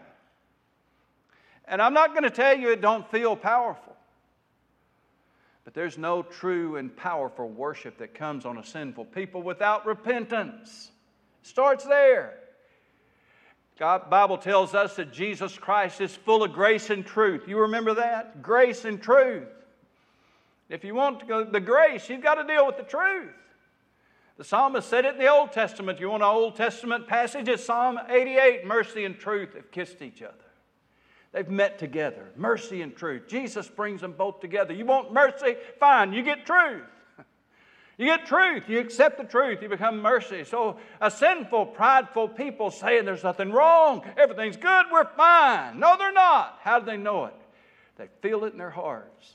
And 1.66 1.80
I'm 1.80 1.94
not 1.94 2.10
going 2.10 2.24
to 2.24 2.30
tell 2.30 2.56
you 2.56 2.72
it 2.72 2.80
don't 2.80 3.08
feel 3.10 3.36
powerful. 3.36 3.94
But 5.64 5.74
there's 5.74 5.96
no 5.96 6.22
true 6.22 6.76
and 6.76 6.94
powerful 6.94 7.48
worship 7.48 7.98
that 7.98 8.14
comes 8.14 8.44
on 8.44 8.58
a 8.58 8.64
sinful 8.64 9.06
people 9.06 9.42
without 9.42 9.86
repentance. 9.86 10.90
Starts 11.42 11.84
there. 11.84 12.34
God 13.78 14.10
Bible 14.10 14.38
tells 14.38 14.74
us 14.74 14.96
that 14.96 15.12
Jesus 15.12 15.56
Christ 15.56 16.00
is 16.00 16.14
full 16.14 16.42
of 16.42 16.52
grace 16.52 16.90
and 16.90 17.04
truth. 17.04 17.48
You 17.48 17.60
remember 17.60 17.94
that? 17.94 18.42
Grace 18.42 18.84
and 18.84 19.02
truth. 19.02 19.48
If 20.68 20.84
you 20.84 20.94
want 20.94 21.26
the 21.52 21.60
grace, 21.60 22.08
you've 22.08 22.22
got 22.22 22.36
to 22.36 22.44
deal 22.44 22.66
with 22.66 22.76
the 22.76 22.84
truth. 22.84 23.32
The 24.36 24.44
psalmist 24.44 24.88
said 24.88 25.04
it 25.04 25.14
in 25.14 25.20
the 25.20 25.28
Old 25.28 25.52
Testament. 25.52 26.00
You 26.00 26.10
want 26.10 26.22
an 26.22 26.28
Old 26.28 26.56
Testament 26.56 27.06
passage? 27.06 27.48
It's 27.48 27.64
Psalm 27.64 28.00
88. 28.08 28.66
Mercy 28.66 29.04
and 29.04 29.16
truth 29.16 29.54
have 29.54 29.70
kissed 29.70 30.02
each 30.02 30.22
other. 30.22 30.34
They've 31.32 31.48
met 31.48 31.78
together. 31.78 32.30
Mercy 32.36 32.82
and 32.82 32.96
truth. 32.96 33.28
Jesus 33.28 33.68
brings 33.68 34.00
them 34.00 34.12
both 34.12 34.40
together. 34.40 34.72
You 34.72 34.86
want 34.86 35.12
mercy? 35.12 35.56
Fine, 35.78 36.12
you 36.12 36.22
get 36.22 36.46
truth. 36.46 36.82
You 37.96 38.06
get 38.06 38.26
truth. 38.26 38.64
You 38.68 38.80
accept 38.80 39.18
the 39.18 39.24
truth. 39.24 39.62
You 39.62 39.68
become 39.68 40.02
mercy. 40.02 40.42
So, 40.42 40.78
a 41.00 41.08
sinful, 41.08 41.66
prideful 41.66 42.26
people 42.26 42.72
saying 42.72 43.04
there's 43.04 43.22
nothing 43.22 43.52
wrong, 43.52 44.02
everything's 44.16 44.56
good, 44.56 44.86
we're 44.90 45.04
fine. 45.14 45.78
No, 45.78 45.96
they're 45.96 46.12
not. 46.12 46.58
How 46.62 46.80
do 46.80 46.86
they 46.86 46.96
know 46.96 47.26
it? 47.26 47.36
They 47.96 48.08
feel 48.20 48.44
it 48.46 48.52
in 48.52 48.58
their 48.58 48.70
hearts 48.70 49.34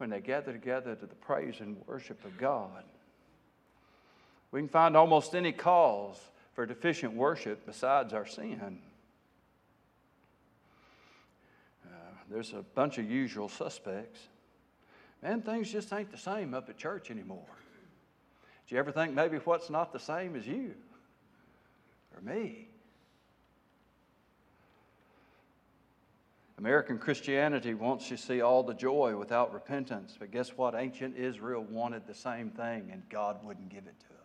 when 0.00 0.08
they 0.08 0.20
gather 0.20 0.50
together 0.50 0.94
to 0.94 1.04
the 1.04 1.14
praise 1.14 1.60
and 1.60 1.76
worship 1.86 2.24
of 2.24 2.38
God. 2.38 2.84
We 4.50 4.60
can 4.60 4.68
find 4.70 4.96
almost 4.96 5.34
any 5.34 5.52
cause 5.52 6.18
for 6.54 6.64
deficient 6.64 7.12
worship 7.12 7.66
besides 7.66 8.14
our 8.14 8.24
sin. 8.24 8.78
Uh, 11.84 11.90
there's 12.30 12.54
a 12.54 12.64
bunch 12.74 12.96
of 12.96 13.10
usual 13.10 13.50
suspects. 13.50 14.20
Man, 15.22 15.42
things 15.42 15.70
just 15.70 15.92
ain't 15.92 16.10
the 16.10 16.16
same 16.16 16.54
up 16.54 16.70
at 16.70 16.78
church 16.78 17.10
anymore. 17.10 17.44
Do 18.66 18.74
you 18.74 18.78
ever 18.78 18.92
think 18.92 19.12
maybe 19.12 19.36
what's 19.36 19.68
not 19.68 19.92
the 19.92 19.98
same 19.98 20.34
as 20.34 20.46
you 20.46 20.72
or 22.16 22.22
me? 22.22 22.69
American 26.60 26.98
Christianity 26.98 27.72
wants 27.72 28.10
you 28.10 28.18
to 28.18 28.22
see 28.22 28.42
all 28.42 28.62
the 28.62 28.74
joy 28.74 29.16
without 29.16 29.54
repentance. 29.54 30.14
But 30.18 30.30
guess 30.30 30.50
what? 30.58 30.74
Ancient 30.74 31.16
Israel 31.16 31.64
wanted 31.70 32.06
the 32.06 32.14
same 32.14 32.50
thing, 32.50 32.90
and 32.92 33.02
God 33.08 33.42
wouldn't 33.42 33.70
give 33.70 33.86
it 33.86 33.98
to 33.98 34.08
them. 34.08 34.18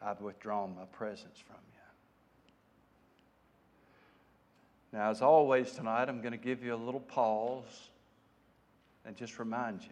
I've 0.00 0.20
withdrawn 0.20 0.76
my 0.76 0.84
presence 0.84 1.36
from 1.44 1.56
you. 4.92 4.98
Now, 4.98 5.10
as 5.10 5.20
always 5.20 5.72
tonight, 5.72 6.08
I'm 6.08 6.20
going 6.20 6.30
to 6.30 6.38
give 6.38 6.62
you 6.62 6.72
a 6.72 6.76
little 6.76 7.00
pause 7.00 7.90
and 9.04 9.16
just 9.16 9.40
remind 9.40 9.82
you 9.82 9.90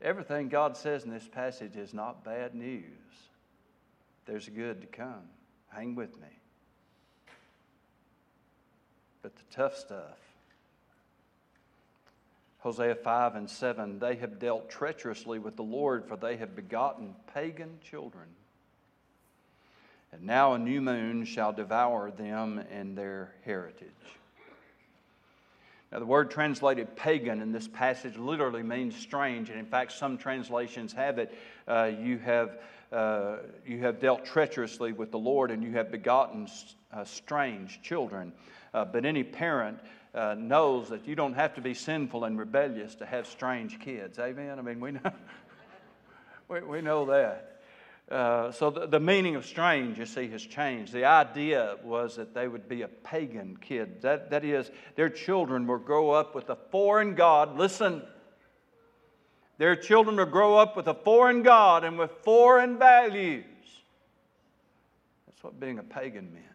Everything 0.00 0.48
God 0.48 0.76
says 0.76 1.04
in 1.04 1.10
this 1.10 1.28
passage 1.28 1.76
is 1.76 1.94
not 1.94 2.24
bad 2.24 2.54
news. 2.54 2.84
There's 4.26 4.48
good 4.48 4.80
to 4.80 4.86
come. 4.86 5.28
Hang 5.68 5.94
with 5.94 6.20
me. 6.20 6.28
But 9.24 9.34
the 9.36 9.56
tough 9.56 9.78
stuff, 9.78 10.18
Hosea 12.58 12.94
5 12.94 13.36
and 13.36 13.48
7, 13.48 13.98
they 13.98 14.16
have 14.16 14.38
dealt 14.38 14.68
treacherously 14.68 15.38
with 15.38 15.56
the 15.56 15.62
Lord, 15.62 16.04
for 16.04 16.18
they 16.18 16.36
have 16.36 16.54
begotten 16.54 17.14
pagan 17.32 17.78
children. 17.82 18.26
And 20.12 20.24
now 20.24 20.52
a 20.52 20.58
new 20.58 20.82
moon 20.82 21.24
shall 21.24 21.54
devour 21.54 22.10
them 22.10 22.62
and 22.70 22.98
their 22.98 23.32
heritage. 23.46 23.88
Now, 25.90 26.00
the 26.00 26.06
word 26.06 26.30
translated 26.30 26.94
pagan 26.94 27.40
in 27.40 27.50
this 27.50 27.66
passage 27.66 28.18
literally 28.18 28.62
means 28.62 28.94
strange, 28.94 29.48
and 29.48 29.58
in 29.58 29.64
fact, 29.64 29.92
some 29.92 30.18
translations 30.18 30.92
have 30.92 31.18
it 31.18 31.34
uh, 31.66 31.92
you, 31.98 32.18
have, 32.18 32.58
uh, 32.92 33.36
you 33.66 33.78
have 33.78 34.00
dealt 34.00 34.26
treacherously 34.26 34.92
with 34.92 35.10
the 35.10 35.18
Lord 35.18 35.50
and 35.50 35.62
you 35.62 35.72
have 35.72 35.90
begotten 35.90 36.46
uh, 36.92 37.04
strange 37.04 37.80
children. 37.80 38.30
Uh, 38.74 38.84
but 38.84 39.04
any 39.04 39.22
parent 39.22 39.78
uh, 40.14 40.34
knows 40.36 40.88
that 40.88 41.06
you 41.06 41.14
don't 41.14 41.34
have 41.34 41.54
to 41.54 41.60
be 41.60 41.74
sinful 41.74 42.24
and 42.24 42.36
rebellious 42.36 42.96
to 42.96 43.06
have 43.06 43.26
strange 43.26 43.78
kids. 43.78 44.18
Amen? 44.18 44.58
I 44.58 44.62
mean, 44.62 44.80
we 44.80 44.90
know, 44.90 45.12
we, 46.48 46.60
we 46.60 46.80
know 46.80 47.06
that. 47.06 47.62
Uh, 48.10 48.50
so 48.50 48.70
the, 48.70 48.86
the, 48.86 49.00
meaning 49.00 49.36
of 49.36 49.46
strange, 49.46 49.96
you 49.98 50.04
see, 50.04 50.28
has 50.28 50.42
changed. 50.44 50.92
The 50.92 51.04
idea 51.06 51.76
was 51.84 52.16
that 52.16 52.34
they 52.34 52.48
would 52.48 52.68
be 52.68 52.82
a 52.82 52.88
pagan 52.88 53.56
kid. 53.56 54.02
That, 54.02 54.30
that 54.30 54.44
is, 54.44 54.70
their 54.96 55.08
children 55.08 55.66
will 55.66 55.78
grow 55.78 56.10
up 56.10 56.34
with 56.34 56.50
a 56.50 56.56
foreign 56.70 57.14
God. 57.14 57.56
Listen, 57.56 58.02
their 59.56 59.76
children 59.76 60.16
will 60.16 60.26
grow 60.26 60.58
up 60.58 60.76
with 60.76 60.88
a 60.88 60.94
foreign 60.94 61.42
God 61.42 61.84
and 61.84 61.96
with 61.96 62.10
foreign 62.24 62.76
values. 62.76 63.44
That's 65.26 65.42
what 65.42 65.58
being 65.58 65.78
a 65.78 65.82
pagan 65.84 66.32
meant 66.32 66.53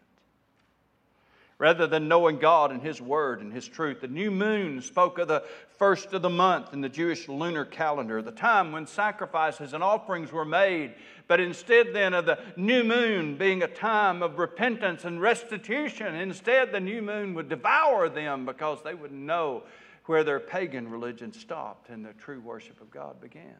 rather 1.60 1.86
than 1.86 2.08
knowing 2.08 2.38
God 2.38 2.72
and 2.72 2.82
His 2.82 3.02
Word 3.02 3.42
and 3.42 3.52
His 3.52 3.68
truth. 3.68 4.00
The 4.00 4.08
new 4.08 4.30
moon 4.30 4.80
spoke 4.80 5.18
of 5.18 5.28
the 5.28 5.44
first 5.76 6.14
of 6.14 6.22
the 6.22 6.30
month 6.30 6.72
in 6.72 6.80
the 6.80 6.88
Jewish 6.88 7.28
lunar 7.28 7.66
calendar, 7.66 8.22
the 8.22 8.32
time 8.32 8.72
when 8.72 8.86
sacrifices 8.86 9.74
and 9.74 9.84
offerings 9.84 10.32
were 10.32 10.46
made, 10.46 10.94
but 11.28 11.38
instead 11.38 11.92
then 11.92 12.14
of 12.14 12.24
the 12.24 12.38
new 12.56 12.82
moon 12.82 13.36
being 13.36 13.62
a 13.62 13.68
time 13.68 14.22
of 14.22 14.38
repentance 14.38 15.04
and 15.04 15.20
restitution, 15.20 16.14
instead 16.14 16.72
the 16.72 16.80
new 16.80 17.02
moon 17.02 17.34
would 17.34 17.50
devour 17.50 18.08
them 18.08 18.46
because 18.46 18.82
they 18.82 18.94
wouldn't 18.94 19.20
know 19.20 19.62
where 20.06 20.24
their 20.24 20.40
pagan 20.40 20.90
religion 20.90 21.30
stopped 21.30 21.90
and 21.90 22.02
the 22.02 22.14
true 22.14 22.40
worship 22.40 22.80
of 22.80 22.90
God 22.90 23.20
began. 23.20 23.54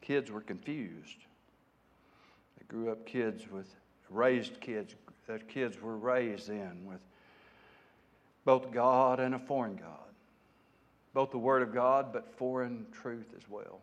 Kids 0.00 0.30
were 0.30 0.40
confused. 0.40 1.18
They 2.56 2.66
grew 2.68 2.92
up 2.92 3.04
kids 3.04 3.50
with 3.50 3.66
raised 4.10 4.60
kids 4.60 4.94
that 5.30 5.48
kids 5.48 5.80
were 5.80 5.96
raised 5.96 6.48
in 6.48 6.84
with 6.84 7.00
both 8.44 8.72
God 8.72 9.20
and 9.20 9.34
a 9.34 9.38
foreign 9.38 9.76
God. 9.76 9.98
Both 11.14 11.30
the 11.30 11.38
Word 11.38 11.62
of 11.62 11.72
God, 11.72 12.12
but 12.12 12.36
foreign 12.36 12.86
truth 12.90 13.32
as 13.36 13.48
well. 13.48 13.80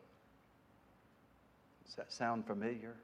Does 1.85 1.95
that 1.95 2.11
sound 2.11 2.45
familiar? 2.45 2.95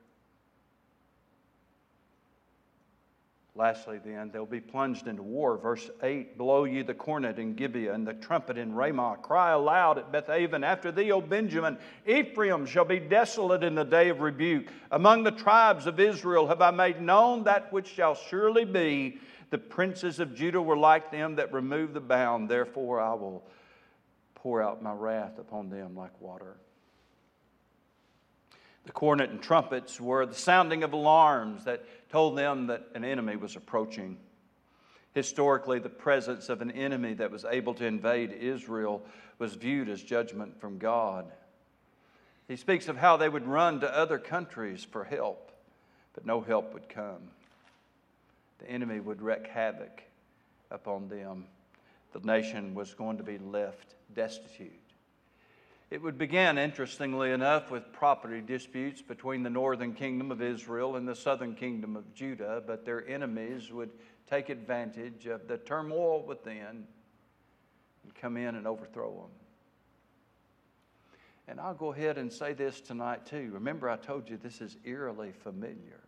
Lastly, 3.56 4.00
then, 4.04 4.32
they'll 4.32 4.48
be 4.48 4.60
plunged 4.60 5.06
into 5.06 5.22
war. 5.22 5.58
Verse 5.58 5.92
8 6.02 6.40
Blow 6.40 6.64
ye 6.64 6.82
the 6.82 6.96
cornet 6.96 7.38
in 7.38 7.54
Gibeah 7.54 7.94
and 7.94 8.06
the 8.06 8.16
trumpet 8.16 8.58
in 8.58 8.74
Ramah. 8.74 9.18
Cry 9.22 9.52
aloud 9.52 10.00
at 10.00 10.12
Bethaven. 10.12 10.64
After 10.64 10.92
thee, 10.92 11.12
O 11.12 11.22
Benjamin, 11.22 11.78
Ephraim 12.08 12.66
shall 12.66 12.86
be 12.86 13.00
desolate 13.00 13.64
in 13.64 13.76
the 13.76 13.84
day 13.84 14.10
of 14.10 14.22
rebuke. 14.22 14.70
Among 14.90 15.24
the 15.24 15.32
tribes 15.32 15.86
of 15.86 16.00
Israel 16.00 16.48
have 16.48 16.62
I 16.62 16.72
made 16.72 17.00
known 17.00 17.44
that 17.44 17.72
which 17.72 17.88
shall 17.88 18.16
surely 18.16 18.66
be. 18.66 19.20
The 19.52 19.60
princes 19.60 20.20
of 20.20 20.34
Judah 20.34 20.62
were 20.62 20.78
like 20.78 21.12
them 21.12 21.36
that 21.36 21.54
remove 21.54 21.94
the 21.94 22.02
bound. 22.02 22.50
Therefore, 22.50 23.00
I 23.00 23.14
will 23.14 23.44
pour 24.34 24.64
out 24.64 24.82
my 24.82 24.94
wrath 24.94 25.38
upon 25.38 25.70
them 25.70 25.96
like 25.96 26.20
water. 26.20 26.58
The 28.86 28.92
cornet 28.92 29.30
and 29.30 29.42
trumpets 29.42 30.02
were 30.02 30.26
the 30.26 30.36
sounding 30.36 30.84
of 30.84 30.92
alarms 30.92 31.64
that 31.64 31.86
told 32.14 32.38
them 32.38 32.68
that 32.68 32.86
an 32.94 33.04
enemy 33.04 33.36
was 33.36 33.56
approaching. 33.56 34.20
Historically, 35.16 35.80
the 35.80 35.90
presence 35.90 36.48
of 36.48 36.62
an 36.62 36.70
enemy 36.70 37.16
that 37.16 37.32
was 37.32 37.44
able 37.44 37.74
to 37.74 37.88
invade 37.88 38.32
Israel 38.32 39.02
was 39.40 39.56
viewed 39.56 39.90
as 39.90 40.04
judgment 40.04 40.62
from 40.62 40.78
God. 40.78 41.26
He 42.48 42.56
speaks 42.56 42.88
of 42.88 42.98
how 42.98 43.18
they 43.18 43.28
would 43.28 43.48
run 43.48 43.80
to 43.80 43.98
other 43.98 44.20
countries 44.20 44.84
for 44.84 45.04
help, 45.04 45.52
but 46.14 46.24
no 46.24 46.40
help 46.40 46.72
would 46.76 46.88
come. 46.88 47.32
The 48.60 48.70
enemy 48.70 49.00
would 49.00 49.20
wreak 49.20 49.48
havoc 49.48 50.04
upon 50.70 51.10
them. 51.10 51.46
The 52.12 52.20
nation 52.20 52.76
was 52.76 52.94
going 52.94 53.18
to 53.18 53.24
be 53.24 53.40
left 53.40 53.96
destitute. 54.14 54.83
It 55.94 56.02
would 56.02 56.18
begin, 56.18 56.58
interestingly 56.58 57.30
enough, 57.30 57.70
with 57.70 57.94
property 57.94 58.42
disputes 58.42 59.00
between 59.00 59.44
the 59.44 59.52
northern 59.52 59.94
kingdom 59.94 60.32
of 60.32 60.42
Israel 60.42 60.96
and 60.96 61.08
the 61.08 61.16
southern 61.16 61.54
kingdom 61.54 61.96
of 61.96 62.16
Judah, 62.16 62.64
but 62.66 62.84
their 62.84 63.08
enemies 63.08 63.72
would 63.72 63.92
take 64.28 64.50
advantage 64.50 65.28
of 65.28 65.48
the 65.48 65.60
turmoil 65.60 66.26
within 66.26 66.88
and 68.02 68.16
come 68.20 68.38
in 68.38 68.56
and 68.56 68.66
overthrow 68.66 69.14
them. 69.14 69.32
And 71.48 71.60
I'll 71.60 71.76
go 71.76 71.94
ahead 71.94 72.18
and 72.18 72.34
say 72.34 72.54
this 72.54 72.82
tonight, 72.82 73.28
too. 73.28 73.52
Remember, 73.54 73.88
I 73.88 73.98
told 73.98 74.28
you 74.28 74.38
this 74.38 74.62
is 74.62 74.78
eerily 74.84 75.32
familiar. 75.32 76.02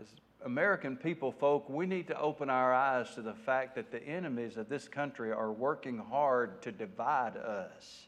As 0.00 0.06
American 0.44 0.96
people, 0.96 1.32
folk, 1.32 1.68
we 1.68 1.86
need 1.86 2.06
to 2.08 2.20
open 2.20 2.50
our 2.50 2.74
eyes 2.74 3.14
to 3.14 3.22
the 3.22 3.34
fact 3.34 3.74
that 3.76 3.90
the 3.90 4.02
enemies 4.02 4.56
of 4.56 4.68
this 4.68 4.88
country 4.88 5.32
are 5.32 5.52
working 5.52 5.98
hard 5.98 6.62
to 6.62 6.72
divide 6.72 7.36
us. 7.36 8.06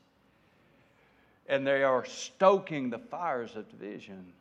And 1.48 1.66
they 1.66 1.82
are 1.82 2.04
stoking 2.04 2.90
the 2.90 2.98
fires 2.98 3.56
of 3.56 3.68
division 3.70 4.32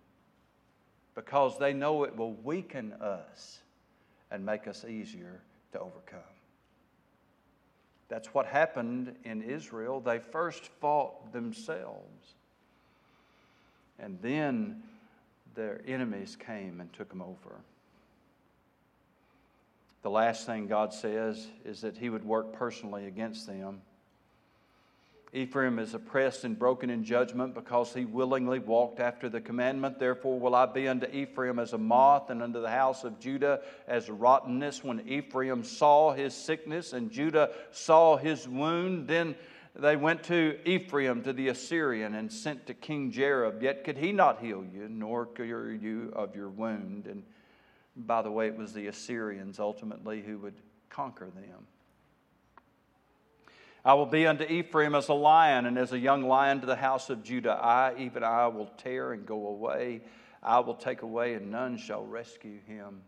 because 1.15 1.57
they 1.57 1.73
know 1.73 2.03
it 2.03 2.15
will 2.15 2.33
weaken 2.43 2.93
us 2.93 3.60
and 4.29 4.45
make 4.45 4.67
us 4.67 4.86
easier 4.86 5.41
to 5.71 5.79
overcome. 5.79 6.19
That's 8.10 8.33
what 8.33 8.45
happened 8.45 9.15
in 9.23 9.41
Israel. 9.41 9.99
They 9.99 10.19
first 10.19 10.65
fought 10.79 11.33
themselves, 11.33 12.36
and 13.99 14.17
then 14.21 14.83
their 15.57 15.81
enemies 15.85 16.37
came 16.37 16.79
and 16.79 16.93
took 16.93 17.09
them 17.09 17.21
over. 17.21 17.59
The 20.03 20.09
last 20.09 20.45
thing 20.45 20.67
God 20.67 20.93
says 20.93 21.47
is 21.65 21.81
that 21.81 21.97
He 21.97 22.09
would 22.09 22.23
work 22.23 22.53
personally 22.53 23.07
against 23.07 23.45
them. 23.45 23.81
Ephraim 25.33 25.77
is 25.77 25.93
oppressed 25.93 26.45
and 26.45 26.57
broken 26.57 26.89
in 26.89 27.03
judgment 27.03 27.53
because 27.53 27.93
he 27.93 28.05
willingly 28.05 28.59
walked 28.59 29.01
after 29.01 29.27
the 29.27 29.41
commandment. 29.41 29.99
Therefore, 29.99 30.39
will 30.39 30.55
I 30.55 30.65
be 30.65 30.87
unto 30.87 31.05
Ephraim 31.07 31.59
as 31.59 31.73
a 31.73 31.77
moth, 31.77 32.29
and 32.29 32.41
unto 32.41 32.61
the 32.61 32.69
house 32.69 33.03
of 33.03 33.19
Judah 33.19 33.59
as 33.87 34.09
rottenness. 34.09 34.85
When 34.85 35.05
Ephraim 35.05 35.65
saw 35.65 36.13
his 36.13 36.33
sickness 36.33 36.93
and 36.93 37.11
Judah 37.11 37.51
saw 37.71 38.15
his 38.15 38.47
wound, 38.47 39.07
then 39.07 39.35
they 39.79 39.95
went 39.95 40.23
to 40.23 40.57
Ephraim, 40.65 41.21
to 41.23 41.33
the 41.33 41.49
Assyrian, 41.49 42.15
and 42.15 42.31
sent 42.31 42.65
to 42.67 42.73
King 42.73 43.11
Jareb. 43.11 43.61
Yet 43.61 43.83
could 43.83 43.97
he 43.97 44.11
not 44.11 44.39
heal 44.39 44.65
you, 44.65 44.87
nor 44.89 45.25
cure 45.25 45.71
you 45.71 46.11
of 46.15 46.35
your 46.35 46.49
wound. 46.49 47.05
And 47.05 47.23
by 47.95 48.21
the 48.21 48.31
way, 48.31 48.47
it 48.47 48.57
was 48.57 48.73
the 48.73 48.87
Assyrians 48.87 49.59
ultimately 49.59 50.21
who 50.21 50.39
would 50.39 50.55
conquer 50.89 51.29
them. 51.29 51.67
I 53.85 53.93
will 53.93 54.05
be 54.05 54.27
unto 54.27 54.43
Ephraim 54.43 54.95
as 54.95 55.07
a 55.07 55.13
lion, 55.13 55.65
and 55.65 55.77
as 55.77 55.93
a 55.93 55.99
young 55.99 56.23
lion 56.23 56.59
to 56.61 56.65
the 56.65 56.75
house 56.75 57.09
of 57.09 57.23
Judah. 57.23 57.53
I, 57.53 57.93
even 57.97 58.23
I, 58.23 58.47
will 58.47 58.71
tear 58.77 59.13
and 59.13 59.25
go 59.25 59.47
away. 59.47 60.01
I 60.43 60.59
will 60.59 60.75
take 60.75 61.03
away, 61.03 61.35
and 61.35 61.51
none 61.51 61.77
shall 61.77 62.03
rescue 62.03 62.59
him. 62.67 63.01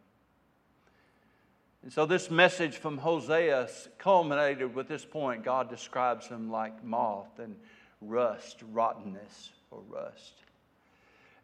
And 1.82 1.94
so, 1.94 2.06
this 2.06 2.30
message 2.30 2.78
from 2.78 2.98
Hosea 2.98 3.70
culminated 3.98 4.76
with 4.76 4.88
this 4.88 5.06
point. 5.06 5.44
God 5.44 5.70
describes 5.70 6.28
him 6.28 6.52
like 6.52 6.84
moth 6.84 7.40
and 7.40 7.56
rust, 8.02 8.62
rottenness, 8.72 9.50
or 9.72 9.80
rust. 9.88 10.34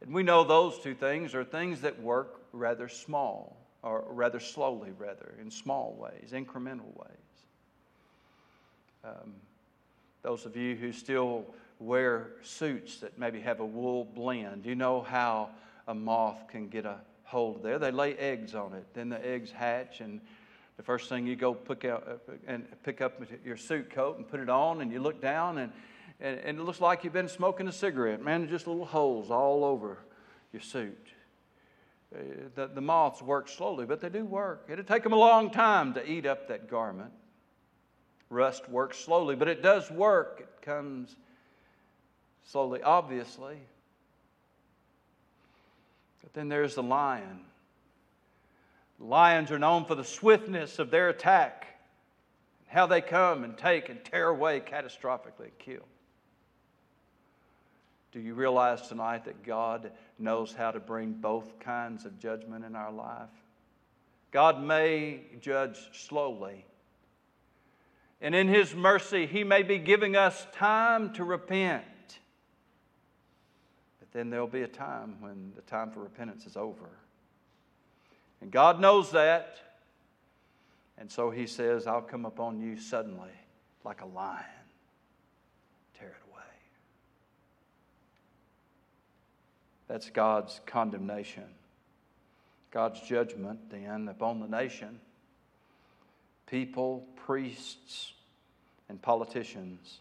And 0.02 0.14
we 0.14 0.24
know 0.24 0.44
those 0.44 0.80
two 0.80 0.94
things 0.94 1.34
are 1.34 1.44
things 1.44 1.82
that 1.82 2.02
work 2.02 2.42
rather 2.52 2.90
small, 2.90 3.56
or 3.82 4.04
rather 4.10 4.40
slowly, 4.40 4.92
rather, 4.98 5.36
in 5.42 5.50
small 5.50 5.96
ways, 5.98 6.32
incremental 6.34 6.96
ways. 6.98 7.16
Um, 9.06 9.34
those 10.22 10.46
of 10.46 10.58
you 10.58 10.76
who 10.76 10.92
still 10.92 11.46
wear 11.80 12.32
suits 12.42 12.98
that 12.98 13.18
maybe 13.18 13.40
have 13.42 13.62
a 13.62 13.66
wool 13.66 14.04
blend, 14.04 14.66
you 14.66 14.76
know 14.76 15.02
how 15.02 15.50
a 15.88 15.94
moth 15.94 16.48
can 16.50 16.68
get 16.68 16.86
a 16.86 16.98
hold 17.26 17.64
there. 17.64 17.78
They 17.78 17.92
lay 17.92 18.16
eggs 18.16 18.56
on 18.56 18.74
it, 18.74 18.86
then 18.94 19.10
the 19.10 19.26
eggs 19.26 19.52
hatch, 19.52 20.00
and 20.00 20.22
the 20.78 20.84
first 20.84 21.10
thing 21.10 21.28
you 21.28 21.36
go 21.36 21.54
pick 21.54 21.86
out 21.86 22.08
uh, 22.08 22.34
and 22.48 22.66
pick 22.84 23.02
up 23.02 23.22
your 23.44 23.58
suit 23.58 23.90
coat 23.90 24.18
and 24.18 24.28
put 24.28 24.40
it 24.40 24.50
on, 24.50 24.82
and 24.82 24.92
you 24.92 25.00
look 25.00 25.22
down, 25.22 25.58
and, 25.58 25.72
and, 26.20 26.40
and 26.40 26.60
it 26.60 26.64
looks 26.64 26.82
like 26.82 27.04
you've 27.04 27.14
been 27.14 27.30
smoking 27.30 27.68
a 27.68 27.72
cigarette. 27.72 28.22
Man, 28.22 28.48
just 28.48 28.68
little 28.68 28.86
holes 28.86 29.32
all 29.32 29.64
over 29.64 29.98
your 30.54 30.62
suit. 30.62 31.08
Uh, 32.16 32.20
the, 32.56 32.68
the 32.68 32.82
moths 32.82 33.22
work 33.22 33.50
slowly, 33.50 33.86
but 33.86 34.00
they 34.00 34.10
do 34.10 34.24
work. 34.24 34.68
It'll 34.70 34.86
take 34.86 35.04
them 35.04 35.14
a 35.14 35.18
long 35.18 35.50
time 35.50 35.94
to 35.96 36.10
eat 36.10 36.26
up 36.26 36.48
that 36.48 36.70
garment. 36.70 37.12
Rust 38.30 38.70
works 38.70 38.98
slowly, 38.98 39.36
but 39.36 39.48
it 39.48 39.62
does 39.62 39.90
work. 39.92 40.40
It 40.42 40.62
comes 40.62 41.16
slowly, 42.44 42.82
obviously. 42.82 43.58
But 46.26 46.34
then 46.34 46.50
there's 46.50 46.74
the 46.74 46.82
lion. 46.82 47.42
Lions 49.00 49.52
are 49.52 49.60
known 49.60 49.86
for 49.86 49.94
the 49.94 50.04
swiftness 50.04 50.80
of 50.80 50.90
their 50.90 51.10
attack, 51.10 51.68
how 52.66 52.88
they 52.88 53.00
come 53.00 53.44
and 53.44 53.56
take 53.56 53.90
and 53.90 54.04
tear 54.04 54.30
away 54.30 54.60
catastrophically 54.60 55.46
and 55.46 55.60
kill. 55.60 55.86
Do 58.12 58.20
you 58.20 58.34
realize 58.34 58.88
tonight 58.88 59.26
that 59.26 59.44
God 59.44 59.92
knows 60.18 60.52
how 60.52 60.72
to 60.72 60.80
bring 60.80 61.12
both 61.12 61.60
kinds 61.60 62.06
of 62.06 62.18
judgment 62.18 62.66
in 62.66 62.76
our 62.76 62.92
life? 62.92 63.30
God 64.32 64.64
may 64.64 65.22
judge 65.42 65.78
slowly, 65.94 66.66
and 68.20 68.34
in 68.34 68.48
His 68.48 68.74
mercy, 68.74 69.28
He 69.28 69.44
may 69.44 69.62
be 69.62 69.78
giving 69.78 70.16
us 70.16 70.48
time 70.54 71.14
to 71.14 71.24
repent. 71.24 71.84
Then 74.16 74.30
there'll 74.30 74.48
be 74.48 74.62
a 74.62 74.68
time 74.68 75.18
when 75.20 75.52
the 75.58 75.62
time 75.64 75.92
for 75.92 76.00
repentance 76.00 76.46
is 76.46 76.56
over. 76.56 76.88
And 78.40 78.50
God 78.50 78.80
knows 78.80 79.12
that. 79.12 79.58
And 80.98 81.12
so 81.12 81.32
He 81.32 81.46
says, 81.46 81.86
I'll 81.86 82.02
come 82.02 82.26
upon 82.26 82.62
you 82.62 82.78
suddenly 82.78 83.34
like 83.84 84.00
a 84.00 84.06
lion, 84.06 84.46
tear 86.00 86.08
it 86.08 86.32
away. 86.32 86.44
That's 89.90 90.10
God's 90.10 90.62
condemnation. 90.66 91.44
God's 92.72 93.02
judgment 93.02 93.70
then 93.70 94.08
upon 94.08 94.40
the 94.40 94.48
nation 94.48 95.02
people, 96.48 97.06
priests, 97.26 98.14
and 98.88 99.02
politicians, 99.02 100.00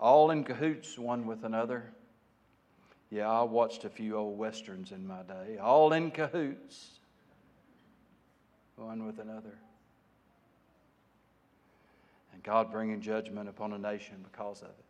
all 0.00 0.32
in 0.32 0.42
cahoots 0.42 0.98
one 0.98 1.24
with 1.24 1.44
another. 1.44 1.92
Yeah, 3.10 3.28
I 3.28 3.42
watched 3.42 3.84
a 3.84 3.90
few 3.90 4.16
old 4.16 4.38
westerns 4.38 4.92
in 4.92 5.06
my 5.06 5.22
day, 5.22 5.58
all 5.58 5.92
in 5.92 6.10
cahoots 6.10 7.00
one 8.80 9.06
with 9.06 9.18
another. 9.18 9.58
And 12.32 12.42
God 12.42 12.72
bringing 12.72 13.00
judgment 13.00 13.48
upon 13.48 13.72
a 13.72 13.78
nation 13.78 14.24
because 14.30 14.62
of 14.62 14.68
it. 14.68 14.84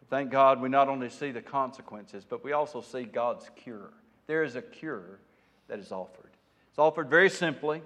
But 0.00 0.16
thank 0.16 0.30
God 0.30 0.60
we 0.60 0.68
not 0.68 0.88
only 0.88 1.08
see 1.08 1.30
the 1.30 1.42
consequences, 1.42 2.24
but 2.28 2.42
we 2.44 2.52
also 2.52 2.80
see 2.80 3.04
God's 3.04 3.48
cure. 3.54 3.92
There 4.26 4.42
is 4.42 4.56
a 4.56 4.62
cure 4.62 5.20
that 5.68 5.78
is 5.78 5.92
offered. 5.92 6.30
It's 6.70 6.78
offered 6.78 7.08
very 7.08 7.30
simply. 7.30 7.82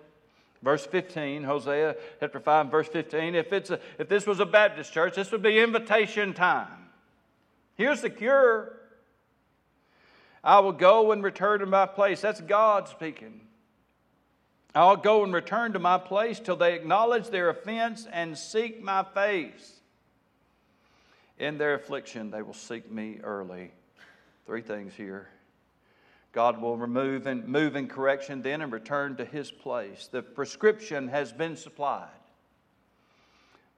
Verse 0.62 0.86
15, 0.86 1.44
Hosea 1.44 1.96
chapter 2.18 2.40
5, 2.40 2.70
verse 2.70 2.88
15. 2.88 3.34
If, 3.34 3.52
it's 3.52 3.70
a, 3.70 3.78
if 3.98 4.08
this 4.08 4.26
was 4.26 4.40
a 4.40 4.46
Baptist 4.46 4.92
church, 4.92 5.16
this 5.16 5.30
would 5.32 5.42
be 5.42 5.60
invitation 5.60 6.32
time. 6.32 6.85
Here's 7.76 8.00
the 8.00 8.10
cure 8.10 8.72
I 10.42 10.60
will 10.60 10.72
go 10.72 11.12
and 11.12 11.22
return 11.22 11.60
to 11.60 11.66
my 11.66 11.86
place. 11.86 12.20
That's 12.20 12.40
God 12.40 12.88
speaking. 12.88 13.40
I'll 14.74 14.96
go 14.96 15.24
and 15.24 15.32
return 15.32 15.72
to 15.72 15.78
my 15.78 15.98
place 15.98 16.38
till 16.38 16.56
they 16.56 16.74
acknowledge 16.74 17.28
their 17.28 17.48
offense 17.48 18.06
and 18.12 18.36
seek 18.36 18.82
my 18.82 19.02
face. 19.02 19.72
In 21.38 21.58
their 21.58 21.74
affliction, 21.74 22.30
they 22.30 22.42
will 22.42 22.54
seek 22.54 22.90
me 22.90 23.18
early. 23.22 23.72
Three 24.46 24.62
things 24.62 24.94
here. 24.94 25.28
God 26.32 26.60
will 26.60 26.76
remove 26.76 27.26
and 27.26 27.48
move 27.48 27.74
in 27.74 27.88
correction 27.88 28.42
then 28.42 28.60
and 28.60 28.70
return 28.70 29.16
to 29.16 29.24
his 29.24 29.50
place. 29.50 30.08
The 30.12 30.22
prescription 30.22 31.08
has 31.08 31.32
been 31.32 31.56
supplied. 31.56 32.08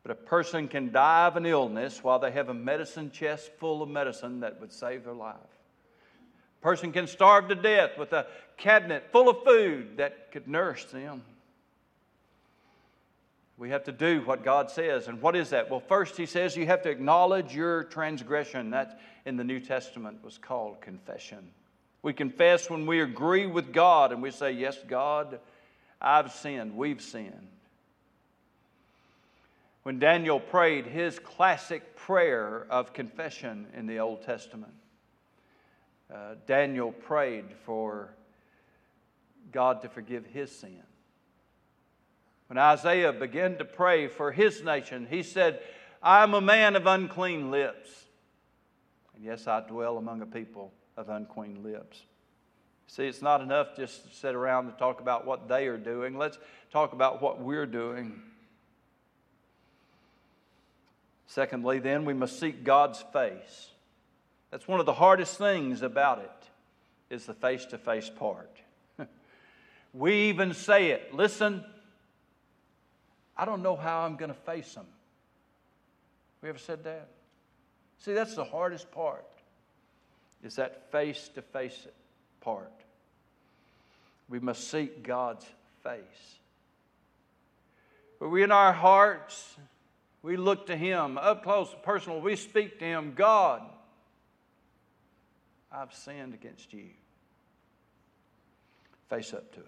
But 0.09 0.12
a 0.21 0.23
person 0.23 0.68
can 0.68 0.90
die 0.90 1.27
of 1.27 1.37
an 1.37 1.44
illness 1.44 2.03
while 2.03 2.18
they 2.18 2.31
have 2.31 2.49
a 2.49 2.55
medicine 2.55 3.11
chest 3.11 3.51
full 3.59 3.83
of 3.83 3.90
medicine 3.90 4.40
that 4.40 4.59
would 4.59 4.73
save 4.73 5.05
their 5.05 5.12
life. 5.12 5.37
A 5.37 6.62
person 6.62 6.92
can 6.92 7.07
starve 7.07 7.49
to 7.49 7.55
death 7.55 7.99
with 7.99 8.14
a 8.14 8.27
cabinet 8.57 9.11
full 9.12 9.29
of 9.29 9.44
food 9.44 9.99
that 9.99 10.33
could 10.33 10.49
nourish 10.49 10.87
them. 10.87 11.21
We 13.59 13.68
have 13.68 13.85
to 13.85 13.92
do 13.92 14.23
what 14.23 14.44
God 14.44 14.71
says. 14.71 15.09
And 15.09 15.21
what 15.21 15.37
is 15.37 15.51
that? 15.51 15.68
Well, 15.68 15.81
first, 15.81 16.16
he 16.16 16.25
says 16.25 16.57
you 16.57 16.64
have 16.64 16.81
to 16.85 16.90
acknowledge 16.90 17.55
your 17.55 17.85
transgression. 17.85 18.71
That 18.71 19.01
in 19.27 19.37
the 19.37 19.44
New 19.44 19.61
Testament 19.61 20.25
was 20.25 20.38
called 20.38 20.81
confession. 20.81 21.51
We 22.01 22.14
confess 22.14 22.71
when 22.71 22.87
we 22.87 23.03
agree 23.03 23.44
with 23.44 23.75
God 23.75 24.12
and 24.12 24.23
we 24.23 24.31
say, 24.31 24.53
Yes, 24.53 24.79
God, 24.88 25.38
I've 26.01 26.33
sinned, 26.33 26.75
we've 26.79 27.03
sinned. 27.03 27.49
When 29.88 29.98
Daniel 29.98 30.38
prayed 30.38 30.85
his 30.85 31.18
classic 31.18 31.96
prayer 31.96 32.66
of 32.68 32.92
confession 32.92 33.68
in 33.74 33.87
the 33.87 34.01
Old 34.01 34.20
Testament, 34.20 34.74
uh, 36.12 36.35
Daniel 36.46 36.92
prayed 36.92 37.46
for 37.64 38.11
God 39.51 39.81
to 39.81 39.88
forgive 39.88 40.27
his 40.27 40.55
sin. 40.55 40.83
When 42.48 42.59
Isaiah 42.59 43.14
began 43.14 43.57
to 43.57 43.64
pray 43.64 44.09
for 44.09 44.31
his 44.31 44.62
nation, 44.62 45.07
he 45.09 45.22
said, 45.22 45.62
I 46.03 46.22
am 46.22 46.35
a 46.35 46.42
man 46.42 46.77
of 46.77 46.87
unclean 46.87 47.51
lips. 47.51 47.88
And 49.14 49.24
yes, 49.24 49.46
I 49.46 49.66
dwell 49.66 49.96
among 49.96 50.20
a 50.20 50.27
people 50.27 50.70
of 50.98 51.09
unclean 51.09 51.62
lips. 51.62 52.03
See, 52.88 53.07
it's 53.07 53.22
not 53.22 53.40
enough 53.40 53.74
just 53.74 54.07
to 54.07 54.14
sit 54.14 54.35
around 54.35 54.66
and 54.66 54.77
talk 54.77 55.01
about 55.01 55.27
what 55.27 55.48
they 55.48 55.66
are 55.66 55.79
doing. 55.79 56.18
Let's 56.18 56.38
talk 56.70 56.92
about 56.92 57.22
what 57.22 57.40
we're 57.40 57.64
doing. 57.64 58.20
Secondly, 61.29 61.79
then, 61.79 62.07
we 62.07 62.14
must 62.14 62.41
seek 62.41 62.64
God's 62.64 63.05
face. 63.12 63.71
That's 64.51 64.67
one 64.67 64.81
of 64.81 64.87
the 64.87 64.95
hardest 64.95 65.37
things 65.37 65.83
about 65.83 66.21
it, 66.21 67.14
is 67.14 67.27
the 67.27 67.35
face 67.35 67.67
to 67.67 67.79
face 67.79 68.11
part. 68.11 68.51
we 69.93 70.31
even 70.31 70.55
say 70.55 70.91
it. 70.91 71.14
Listen, 71.14 71.62
I 73.37 73.45
don't 73.45 73.62
know 73.62 73.77
how 73.77 74.01
I'm 74.01 74.17
going 74.17 74.31
to 74.31 74.41
face 74.41 74.73
them. 74.75 74.87
We 76.43 76.49
ever 76.49 76.59
said 76.59 76.83
that? 76.85 77.09
See, 77.99 78.14
that's 78.14 78.35
the 78.35 78.45
hardest 78.45 78.91
part, 78.91 79.27
is 80.43 80.57
that 80.57 80.91
face 80.91 81.29
to 81.35 81.43
face 81.43 81.87
part. 82.41 82.73
We 84.31 84.38
must 84.41 84.71
seek 84.71 85.03
God's 85.03 85.45
face. 85.83 86.38
But 88.19 88.31
we 88.31 88.43
in 88.43 88.51
our 88.51 88.73
hearts, 88.73 89.57
we 90.22 90.37
look 90.37 90.66
to 90.66 90.76
Him 90.76 91.18
up 91.18 91.42
close 91.42 91.72
and 91.72 91.83
personal. 91.83 92.20
We 92.20 92.37
speak 92.37 92.78
to 92.81 92.85
Him 92.85 93.12
God, 93.14 93.62
I've 95.70 95.94
sinned 95.94 96.35
against 96.35 96.72
you. 96.72 96.87
Face 99.09 99.33
up 99.33 99.52
to 99.54 99.61
it. 99.61 99.66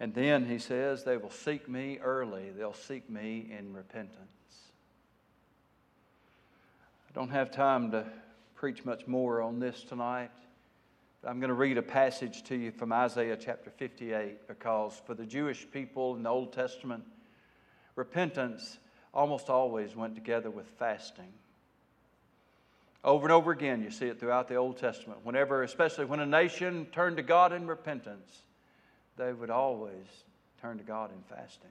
And 0.00 0.14
then 0.14 0.46
he 0.46 0.58
says, 0.58 1.04
They 1.04 1.16
will 1.16 1.30
seek 1.30 1.68
me 1.68 1.98
early, 2.02 2.50
they'll 2.56 2.74
seek 2.74 3.08
me 3.08 3.50
in 3.56 3.72
repentance. 3.72 4.18
I 7.08 7.12
don't 7.14 7.30
have 7.30 7.50
time 7.50 7.90
to 7.92 8.04
preach 8.54 8.84
much 8.84 9.06
more 9.06 9.40
on 9.40 9.60
this 9.60 9.84
tonight. 9.84 10.30
I'm 11.26 11.38
going 11.40 11.48
to 11.48 11.54
read 11.54 11.78
a 11.78 11.82
passage 11.82 12.42
to 12.44 12.56
you 12.56 12.70
from 12.70 12.92
Isaiah 12.92 13.36
chapter 13.40 13.70
58 13.70 14.46
because 14.46 15.00
for 15.06 15.14
the 15.14 15.24
Jewish 15.24 15.66
people 15.70 16.16
in 16.16 16.22
the 16.22 16.28
Old 16.28 16.52
Testament, 16.52 17.02
repentance 17.96 18.78
almost 19.12 19.48
always 19.48 19.94
went 19.94 20.14
together 20.14 20.50
with 20.50 20.66
fasting. 20.78 21.32
Over 23.04 23.26
and 23.26 23.32
over 23.32 23.52
again, 23.52 23.82
you 23.82 23.90
see 23.90 24.06
it 24.06 24.18
throughout 24.18 24.48
the 24.48 24.56
Old 24.56 24.78
Testament. 24.78 25.20
Whenever, 25.24 25.62
especially 25.62 26.06
when 26.06 26.20
a 26.20 26.26
nation 26.26 26.86
turned 26.90 27.18
to 27.18 27.22
God 27.22 27.52
in 27.52 27.66
repentance, 27.66 28.42
they 29.16 29.32
would 29.32 29.50
always 29.50 30.06
turn 30.60 30.78
to 30.78 30.84
God 30.84 31.10
in 31.10 31.36
fasting. 31.36 31.70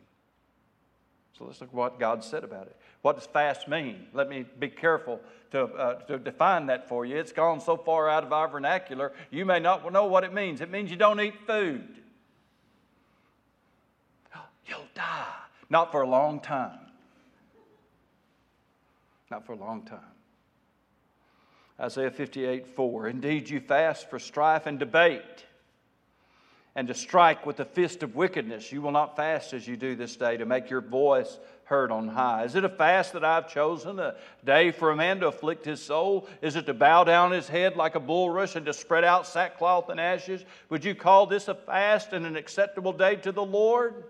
So 1.37 1.45
let's 1.45 1.59
look 1.59 1.71
at 1.71 1.75
what 1.75 1.99
God 1.99 2.23
said 2.23 2.43
about 2.43 2.67
it. 2.67 2.75
What 3.01 3.17
does 3.17 3.25
fast 3.25 3.67
mean? 3.67 4.05
Let 4.13 4.29
me 4.29 4.45
be 4.59 4.69
careful 4.69 5.19
to, 5.51 5.63
uh, 5.63 5.95
to 6.03 6.19
define 6.19 6.67
that 6.67 6.87
for 6.87 7.05
you. 7.05 7.17
It's 7.17 7.31
gone 7.31 7.59
so 7.59 7.75
far 7.75 8.07
out 8.07 8.23
of 8.23 8.31
our 8.31 8.47
vernacular, 8.47 9.11
you 9.31 9.43
may 9.45 9.59
not 9.59 9.91
know 9.91 10.05
what 10.05 10.23
it 10.23 10.33
means. 10.33 10.61
It 10.61 10.69
means 10.69 10.91
you 10.91 10.97
don't 10.97 11.19
eat 11.19 11.33
food. 11.47 11.87
You'll 14.67 14.87
die. 14.93 15.42
Not 15.73 15.91
for 15.91 16.03
a 16.03 16.07
long 16.07 16.39
time. 16.39 16.77
Not 19.31 19.43
for 19.43 19.53
a 19.53 19.55
long 19.55 19.81
time. 19.81 19.99
Isaiah 21.79 22.11
58 22.11 22.67
4. 22.67 23.07
Indeed, 23.07 23.49
you 23.49 23.59
fast 23.59 24.07
for 24.07 24.19
strife 24.19 24.67
and 24.67 24.77
debate 24.77 25.45
and 26.75 26.87
to 26.89 26.93
strike 26.93 27.47
with 27.47 27.57
the 27.57 27.65
fist 27.65 28.03
of 28.03 28.15
wickedness. 28.15 28.71
You 28.71 28.83
will 28.83 28.91
not 28.91 29.15
fast 29.15 29.51
as 29.53 29.67
you 29.67 29.75
do 29.75 29.95
this 29.95 30.15
day 30.15 30.37
to 30.37 30.45
make 30.45 30.69
your 30.69 30.81
voice 30.81 31.39
heard 31.63 31.91
on 31.91 32.07
high. 32.07 32.43
Is 32.43 32.53
it 32.53 32.63
a 32.63 32.69
fast 32.69 33.13
that 33.13 33.25
I've 33.25 33.51
chosen, 33.51 33.97
a 33.97 34.13
day 34.45 34.69
for 34.69 34.91
a 34.91 34.95
man 34.95 35.21
to 35.21 35.27
afflict 35.27 35.65
his 35.65 35.81
soul? 35.81 36.27
Is 36.43 36.55
it 36.55 36.67
to 36.67 36.75
bow 36.75 37.03
down 37.03 37.31
his 37.31 37.47
head 37.47 37.77
like 37.77 37.95
a 37.95 37.99
bulrush 37.99 38.55
and 38.55 38.67
to 38.67 38.73
spread 38.73 39.03
out 39.03 39.25
sackcloth 39.25 39.89
and 39.89 39.99
ashes? 39.99 40.45
Would 40.69 40.85
you 40.85 40.93
call 40.93 41.25
this 41.25 41.47
a 41.47 41.55
fast 41.55 42.13
and 42.13 42.27
an 42.27 42.35
acceptable 42.35 42.93
day 42.93 43.15
to 43.15 43.31
the 43.31 43.43
Lord? 43.43 44.03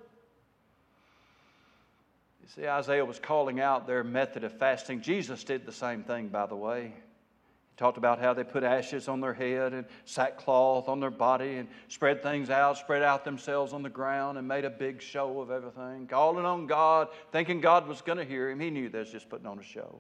You 2.43 2.49
see, 2.49 2.67
Isaiah 2.67 3.05
was 3.05 3.19
calling 3.19 3.61
out 3.61 3.87
their 3.87 4.03
method 4.03 4.43
of 4.43 4.51
fasting. 4.57 5.01
Jesus 5.01 5.45
did 5.45 5.65
the 5.65 5.71
same 5.71 6.03
thing, 6.03 6.27
by 6.27 6.45
the 6.45 6.57
way. 6.57 6.93
He 6.93 7.77
talked 7.77 7.97
about 7.97 8.19
how 8.19 8.33
they 8.33 8.43
put 8.43 8.63
ashes 8.63 9.07
on 9.07 9.21
their 9.21 9.33
head 9.33 9.73
and 9.73 9.85
sackcloth 10.03 10.89
on 10.89 10.99
their 10.99 11.09
body 11.09 11.55
and 11.55 11.69
spread 11.87 12.21
things 12.21 12.49
out, 12.49 12.77
spread 12.77 13.01
out 13.01 13.23
themselves 13.23 13.71
on 13.71 13.81
the 13.81 13.89
ground 13.89 14.37
and 14.37 14.45
made 14.45 14.65
a 14.65 14.69
big 14.69 15.01
show 15.01 15.39
of 15.39 15.51
everything, 15.51 16.05
calling 16.05 16.45
on 16.45 16.67
God, 16.67 17.07
thinking 17.31 17.61
God 17.61 17.87
was 17.87 18.01
going 18.01 18.17
to 18.17 18.25
hear 18.25 18.49
him. 18.49 18.59
He 18.59 18.69
knew 18.69 18.89
they 18.89 18.99
was 18.99 19.11
just 19.11 19.29
putting 19.29 19.47
on 19.47 19.57
a 19.57 19.63
show. 19.63 19.99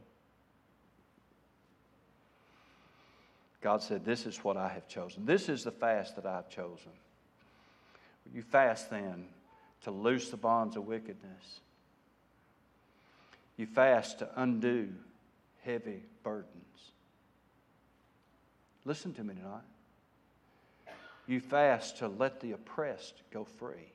God 3.61 3.81
said, 3.81 4.03
This 4.03 4.25
is 4.25 4.37
what 4.43 4.57
I 4.57 4.67
have 4.67 4.89
chosen. 4.89 5.25
This 5.25 5.47
is 5.47 5.63
the 5.63 5.71
fast 5.71 6.17
that 6.17 6.25
I've 6.25 6.49
chosen. 6.49 6.91
You 8.33 8.41
fast 8.41 8.89
then 8.89 9.27
to 9.83 9.91
loose 9.91 10.29
the 10.29 10.37
bonds 10.37 10.75
of 10.75 10.85
wickedness. 10.85 11.61
You 13.57 13.65
fast 13.65 14.19
to 14.19 14.29
undo 14.35 14.89
heavy 15.63 16.03
burdens. 16.23 16.49
Listen 18.85 19.13
to 19.13 19.23
me 19.23 19.35
tonight. 19.35 19.61
You 21.27 21.39
fast 21.39 21.99
to 21.99 22.07
let 22.07 22.41
the 22.41 22.51
oppressed 22.51 23.13
go 23.31 23.45
free. 23.45 23.91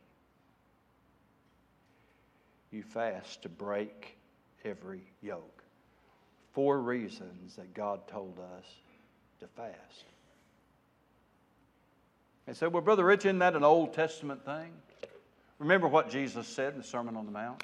You 2.71 2.83
fast 2.83 3.42
to 3.42 3.49
break 3.49 4.16
every 4.64 5.03
yoke. 5.23 5.62
Four 6.53 6.81
reasons 6.81 7.57
that 7.57 7.75
God 7.75 8.07
told 8.09 8.38
us 8.38 8.66
to 9.40 9.47
fast. 9.47 10.05
And 12.47 12.57
so, 12.57 12.68
well, 12.68 12.83
Brother 12.83 13.05
Rich, 13.05 13.27
isn't 13.27 13.40
that 13.40 13.55
an 13.55 13.64
Old 13.64 13.92
Testament 13.92 14.44
thing? 14.44 14.73
Remember 15.59 15.87
what 15.87 16.11
Jesus 16.11 16.47
said 16.49 16.73
in 16.73 16.79
the 16.79 16.85
Sermon 16.85 17.16
on 17.16 17.27
the 17.27 17.33
Mount? 17.33 17.62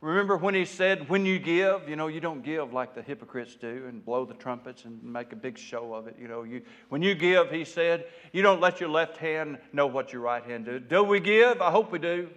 Remember 0.00 0.36
when 0.36 0.54
he 0.54 0.64
said, 0.64 1.08
when 1.08 1.26
you 1.26 1.40
give, 1.40 1.88
you 1.88 1.96
know, 1.96 2.06
you 2.06 2.20
don't 2.20 2.44
give 2.44 2.72
like 2.72 2.94
the 2.94 3.02
hypocrites 3.02 3.56
do 3.56 3.86
and 3.88 4.04
blow 4.04 4.24
the 4.24 4.34
trumpets 4.34 4.84
and 4.84 5.02
make 5.02 5.32
a 5.32 5.36
big 5.36 5.58
show 5.58 5.92
of 5.92 6.06
it. 6.06 6.14
You 6.20 6.28
know, 6.28 6.44
you, 6.44 6.62
when 6.88 7.02
you 7.02 7.16
give, 7.16 7.50
he 7.50 7.64
said, 7.64 8.06
you 8.32 8.42
don't 8.42 8.60
let 8.60 8.78
your 8.78 8.90
left 8.90 9.16
hand 9.16 9.58
know 9.72 9.88
what 9.88 10.12
your 10.12 10.22
right 10.22 10.44
hand 10.44 10.66
do. 10.66 10.78
Do 10.78 11.02
we 11.02 11.18
give? 11.18 11.60
I 11.60 11.72
hope 11.72 11.90
we 11.90 11.98
do. 11.98 12.28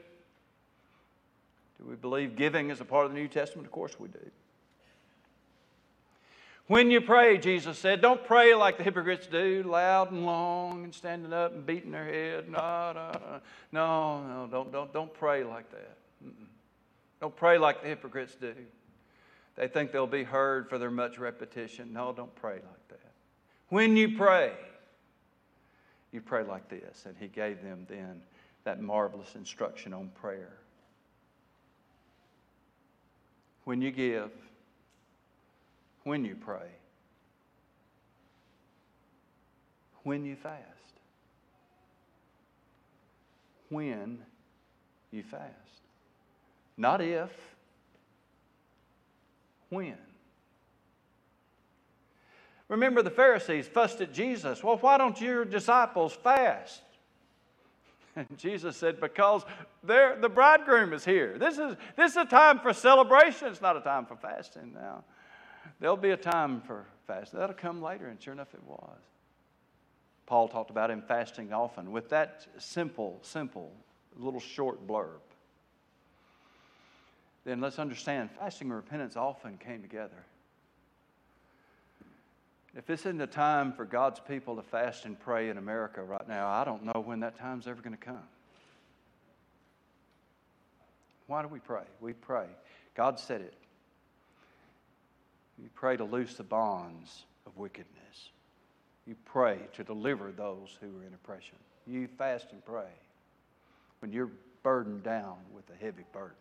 Do 1.80 1.88
we 1.88 1.96
believe 1.96 2.36
giving 2.36 2.72
is 2.72 2.82
a 2.82 2.86
part 2.86 3.06
of 3.06 3.14
the 3.14 3.20
New 3.20 3.28
Testament? 3.28 3.68
Of 3.68 3.72
course 3.72 4.00
we 4.00 4.08
do. 4.08 4.32
When 6.66 6.90
you 6.90 7.02
pray, 7.02 7.38
Jesus 7.38 7.78
said, 7.78 8.02
don't 8.02 8.24
pray 8.24 8.56
like 8.56 8.78
the 8.78 8.84
hypocrites 8.84 9.28
do, 9.28 9.62
loud 9.68 10.12
and 10.12 10.26
long 10.26 10.84
and 10.84 10.96
standing 10.96 11.34
up 11.34 11.54
and 11.54 11.64
beating 11.64 11.92
their 11.92 12.06
head. 12.06 12.50
No, 12.50 12.92
no, 12.96 13.42
no, 13.72 14.24
no, 14.24 14.48
don't, 14.50 14.72
don't, 14.72 14.94
don't 14.94 15.14
pray 15.14 15.44
like 15.44 15.70
that. 15.72 15.98
Mm-mm. 16.26 16.48
Don't 17.22 17.36
pray 17.36 17.60
like 17.60 17.84
the 17.84 17.88
hypocrites 17.88 18.36
do. 18.36 18.56
They 19.56 19.68
think 19.68 19.92
they'll 19.92 20.08
be 20.08 20.24
heard 20.24 20.68
for 20.68 20.80
their 20.80 20.90
much 20.90 21.20
repetition. 21.20 21.94
No, 21.94 22.12
don't 22.12 22.34
pray 22.36 22.56
like 22.56 22.88
that. 22.90 23.12
When 23.70 23.96
you 23.96 24.18
pray, 24.18 24.54
you 26.12 26.20
pray 26.20 26.44
like 26.44 26.68
this. 26.68 27.06
And 27.06 27.16
he 27.20 27.28
gave 27.28 27.62
them 27.62 27.86
then 27.88 28.22
that 28.64 28.82
marvelous 28.82 29.36
instruction 29.36 29.94
on 29.94 30.10
prayer. 30.20 30.58
When 33.66 33.82
you 33.82 33.92
give, 33.92 34.32
when 36.04 36.26
you 36.26 36.36
pray, 36.36 36.70
when 40.04 40.26
you 40.26 40.36
fast. 40.36 40.58
When 43.70 44.24
you 45.12 45.22
fast. 45.22 45.71
Not 46.78 47.02
if, 47.02 47.32
when. 49.70 49.98
Remember, 52.68 53.02
the 53.02 53.10
Pharisees 53.10 53.68
fussed 53.68 54.00
at 54.00 54.14
Jesus. 54.14 54.64
Well, 54.64 54.78
why 54.78 54.98
don't 54.98 55.20
your 55.20 55.44
disciples 55.44 56.14
fast? 56.14 56.82
And 58.16 58.28
Jesus 58.38 58.78
said, 58.78 59.00
Because 59.00 59.44
the 59.84 60.32
bridegroom 60.34 60.94
is 60.94 61.04
here. 61.04 61.38
This 61.38 61.58
is, 61.58 61.76
this 61.98 62.12
is 62.12 62.18
a 62.18 62.26
time 62.26 62.60
for 62.60 62.74
celebration. 62.74 63.50
It's 63.50 63.62
not 63.62 63.78
a 63.78 63.82
time 63.82 64.06
for 64.06 64.16
fasting 64.16 64.74
now. 64.74 65.04
There'll 65.80 65.98
be 65.98 66.12
a 66.12 66.18
time 66.18 66.62
for 66.62 66.86
fasting. 67.08 67.40
That'll 67.40 67.56
come 67.56 67.82
later, 67.82 68.08
and 68.08 68.22
sure 68.22 68.34
enough, 68.34 68.54
it 68.54 68.64
was. 68.64 69.00
Paul 70.26 70.48
talked 70.48 70.70
about 70.70 70.92
him 70.92 71.04
fasting 71.06 71.52
often 71.52 71.92
with 71.92 72.10
that 72.10 72.48
simple, 72.58 73.20
simple, 73.22 73.74
little 74.16 74.40
short 74.40 74.88
blurb. 74.88 75.20
Then 77.44 77.60
let's 77.60 77.80
understand 77.80 78.30
fasting 78.40 78.68
and 78.68 78.76
repentance 78.76 79.16
often 79.16 79.58
came 79.58 79.82
together. 79.82 80.26
If 82.76 82.86
this 82.86 83.02
isn't 83.02 83.20
a 83.20 83.28
time 83.28 83.74
for 83.74 83.84
God's 83.84 84.20
people 84.20 84.56
to 84.56 84.62
fast 84.62 85.06
and 85.06 85.20
pray 85.20 85.50
in 85.50 85.58
America 85.58 86.02
right 86.02 86.28
now, 86.28 86.48
I 86.48 86.64
don't 86.64 86.86
know 86.86 87.02
when 87.04 87.20
that 87.22 87.38
time's 87.38 87.68
ever 87.68 87.82
going 87.82 87.98
to 87.98 88.04
come. 88.04 88.24
Why 91.28 91.42
do 91.42 91.48
we 91.48 91.60
pray? 91.60 91.84
We 92.00 92.14
pray. 92.14 92.46
God 92.96 93.20
said 93.20 93.42
it. 93.42 93.54
You 95.62 95.70
pray 95.76 95.98
to 95.98 96.04
loose 96.04 96.36
the 96.36 96.44
bonds 96.44 97.24
of 97.46 97.58
wickedness. 97.58 98.32
You 99.06 99.16
pray 99.26 99.60
to 99.74 99.84
deliver 99.84 100.32
those 100.32 100.78
who 100.80 100.88
are 100.88 101.06
in 101.06 101.14
oppression. 101.14 101.56
You 101.88 102.08
fast 102.08 102.48
and 102.52 102.64
pray 102.66 102.90
when 104.00 104.12
you're 104.12 104.32
burdened 104.64 105.04
down 105.04 105.36
with 105.54 105.70
a 105.70 105.84
heavy 105.84 106.04
burden. 106.14 106.36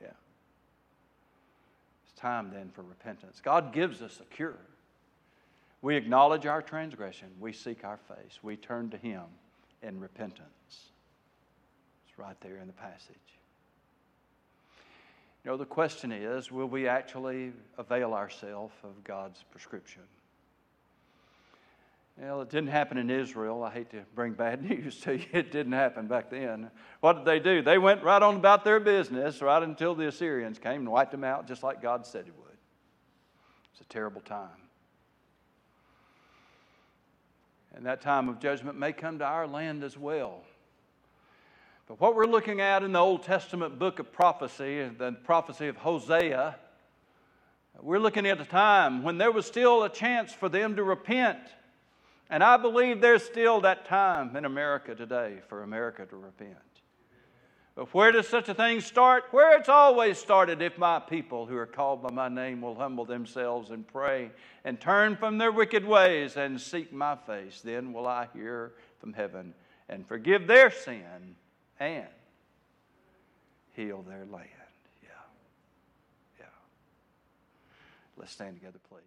Yeah. 0.00 0.08
It's 2.04 2.15
time 2.26 2.50
then 2.52 2.70
for 2.74 2.82
repentance. 2.82 3.40
God 3.42 3.72
gives 3.72 4.02
us 4.02 4.20
a 4.20 4.34
cure. 4.34 4.58
We 5.80 5.94
acknowledge 5.94 6.44
our 6.46 6.60
transgression. 6.60 7.28
We 7.38 7.52
seek 7.52 7.84
our 7.84 7.98
face. 7.98 8.40
We 8.42 8.56
turn 8.56 8.90
to 8.90 8.96
Him 8.96 9.22
in 9.82 10.00
repentance. 10.00 10.42
It's 12.08 12.18
right 12.18 12.36
there 12.40 12.56
in 12.56 12.66
the 12.66 12.72
passage. 12.72 13.16
You 15.44 15.52
know, 15.52 15.56
the 15.56 15.64
question 15.64 16.10
is 16.10 16.50
will 16.50 16.66
we 16.66 16.88
actually 16.88 17.52
avail 17.78 18.12
ourselves 18.12 18.74
of 18.82 19.04
God's 19.04 19.44
prescription? 19.52 20.02
Well, 22.18 22.40
it 22.40 22.48
didn't 22.48 22.70
happen 22.70 22.96
in 22.96 23.10
Israel. 23.10 23.62
I 23.62 23.70
hate 23.70 23.90
to 23.90 24.02
bring 24.14 24.32
bad 24.32 24.62
news 24.68 25.00
to 25.00 25.18
you. 25.18 25.26
It 25.32 25.52
didn't 25.52 25.72
happen 25.72 26.06
back 26.06 26.30
then. 26.30 26.70
What 27.00 27.18
did 27.18 27.24
they 27.26 27.38
do? 27.38 27.62
They 27.62 27.78
went 27.78 28.02
right 28.02 28.22
on 28.22 28.36
about 28.36 28.64
their 28.64 28.80
business 28.80 29.42
right 29.42 29.62
until 29.62 29.94
the 29.94 30.08
Assyrians 30.08 30.58
came 30.58 30.80
and 30.80 30.90
wiped 30.90 31.12
them 31.12 31.24
out 31.24 31.46
just 31.46 31.62
like 31.62 31.82
God 31.82 32.06
said 32.06 32.24
He 32.24 32.30
would. 32.30 32.56
It's 33.72 33.82
a 33.82 33.84
terrible 33.84 34.22
time. 34.22 34.48
And 37.74 37.84
that 37.84 38.00
time 38.00 38.30
of 38.30 38.40
judgment 38.40 38.78
may 38.78 38.92
come 38.92 39.18
to 39.18 39.24
our 39.26 39.46
land 39.46 39.84
as 39.84 39.98
well. 39.98 40.40
But 41.86 42.00
what 42.00 42.16
we're 42.16 42.24
looking 42.24 42.62
at 42.62 42.82
in 42.82 42.92
the 42.92 42.98
Old 42.98 43.22
Testament 43.22 43.78
book 43.78 43.98
of 43.98 44.10
prophecy, 44.10 44.88
the 44.88 45.12
prophecy 45.12 45.68
of 45.68 45.76
Hosea, 45.76 46.56
we're 47.82 47.98
looking 47.98 48.26
at 48.26 48.40
a 48.40 48.44
time 48.46 49.02
when 49.02 49.18
there 49.18 49.30
was 49.30 49.44
still 49.44 49.84
a 49.84 49.90
chance 49.90 50.32
for 50.32 50.48
them 50.48 50.76
to 50.76 50.82
repent. 50.82 51.38
And 52.28 52.42
I 52.42 52.56
believe 52.56 53.00
there's 53.00 53.24
still 53.24 53.60
that 53.60 53.84
time 53.84 54.36
in 54.36 54.44
America 54.44 54.94
today 54.94 55.38
for 55.48 55.62
America 55.62 56.06
to 56.06 56.16
repent. 56.16 56.56
But 57.76 57.92
where 57.92 58.10
does 58.10 58.26
such 58.26 58.48
a 58.48 58.54
thing 58.54 58.80
start? 58.80 59.24
Where 59.32 59.58
it's 59.58 59.68
always 59.68 60.16
started 60.18 60.62
if 60.62 60.78
my 60.78 60.98
people 60.98 61.44
who 61.44 61.56
are 61.56 61.66
called 61.66 62.02
by 62.02 62.10
my 62.10 62.28
name 62.28 62.62
will 62.62 62.74
humble 62.74 63.04
themselves 63.04 63.70
and 63.70 63.86
pray 63.86 64.30
and 64.64 64.80
turn 64.80 65.14
from 65.16 65.36
their 65.36 65.52
wicked 65.52 65.84
ways 65.84 66.36
and 66.36 66.58
seek 66.58 66.92
my 66.92 67.16
face, 67.16 67.60
then 67.62 67.92
will 67.92 68.06
I 68.06 68.28
hear 68.32 68.72
from 68.98 69.12
heaven 69.12 69.52
and 69.90 70.06
forgive 70.08 70.46
their 70.46 70.70
sin 70.70 71.36
and 71.78 72.06
heal 73.76 74.02
their 74.08 74.24
land. 74.24 74.48
Yeah. 75.02 75.08
Yeah. 76.40 76.46
Let's 78.16 78.32
stand 78.32 78.56
together, 78.56 78.80
please. 78.88 79.06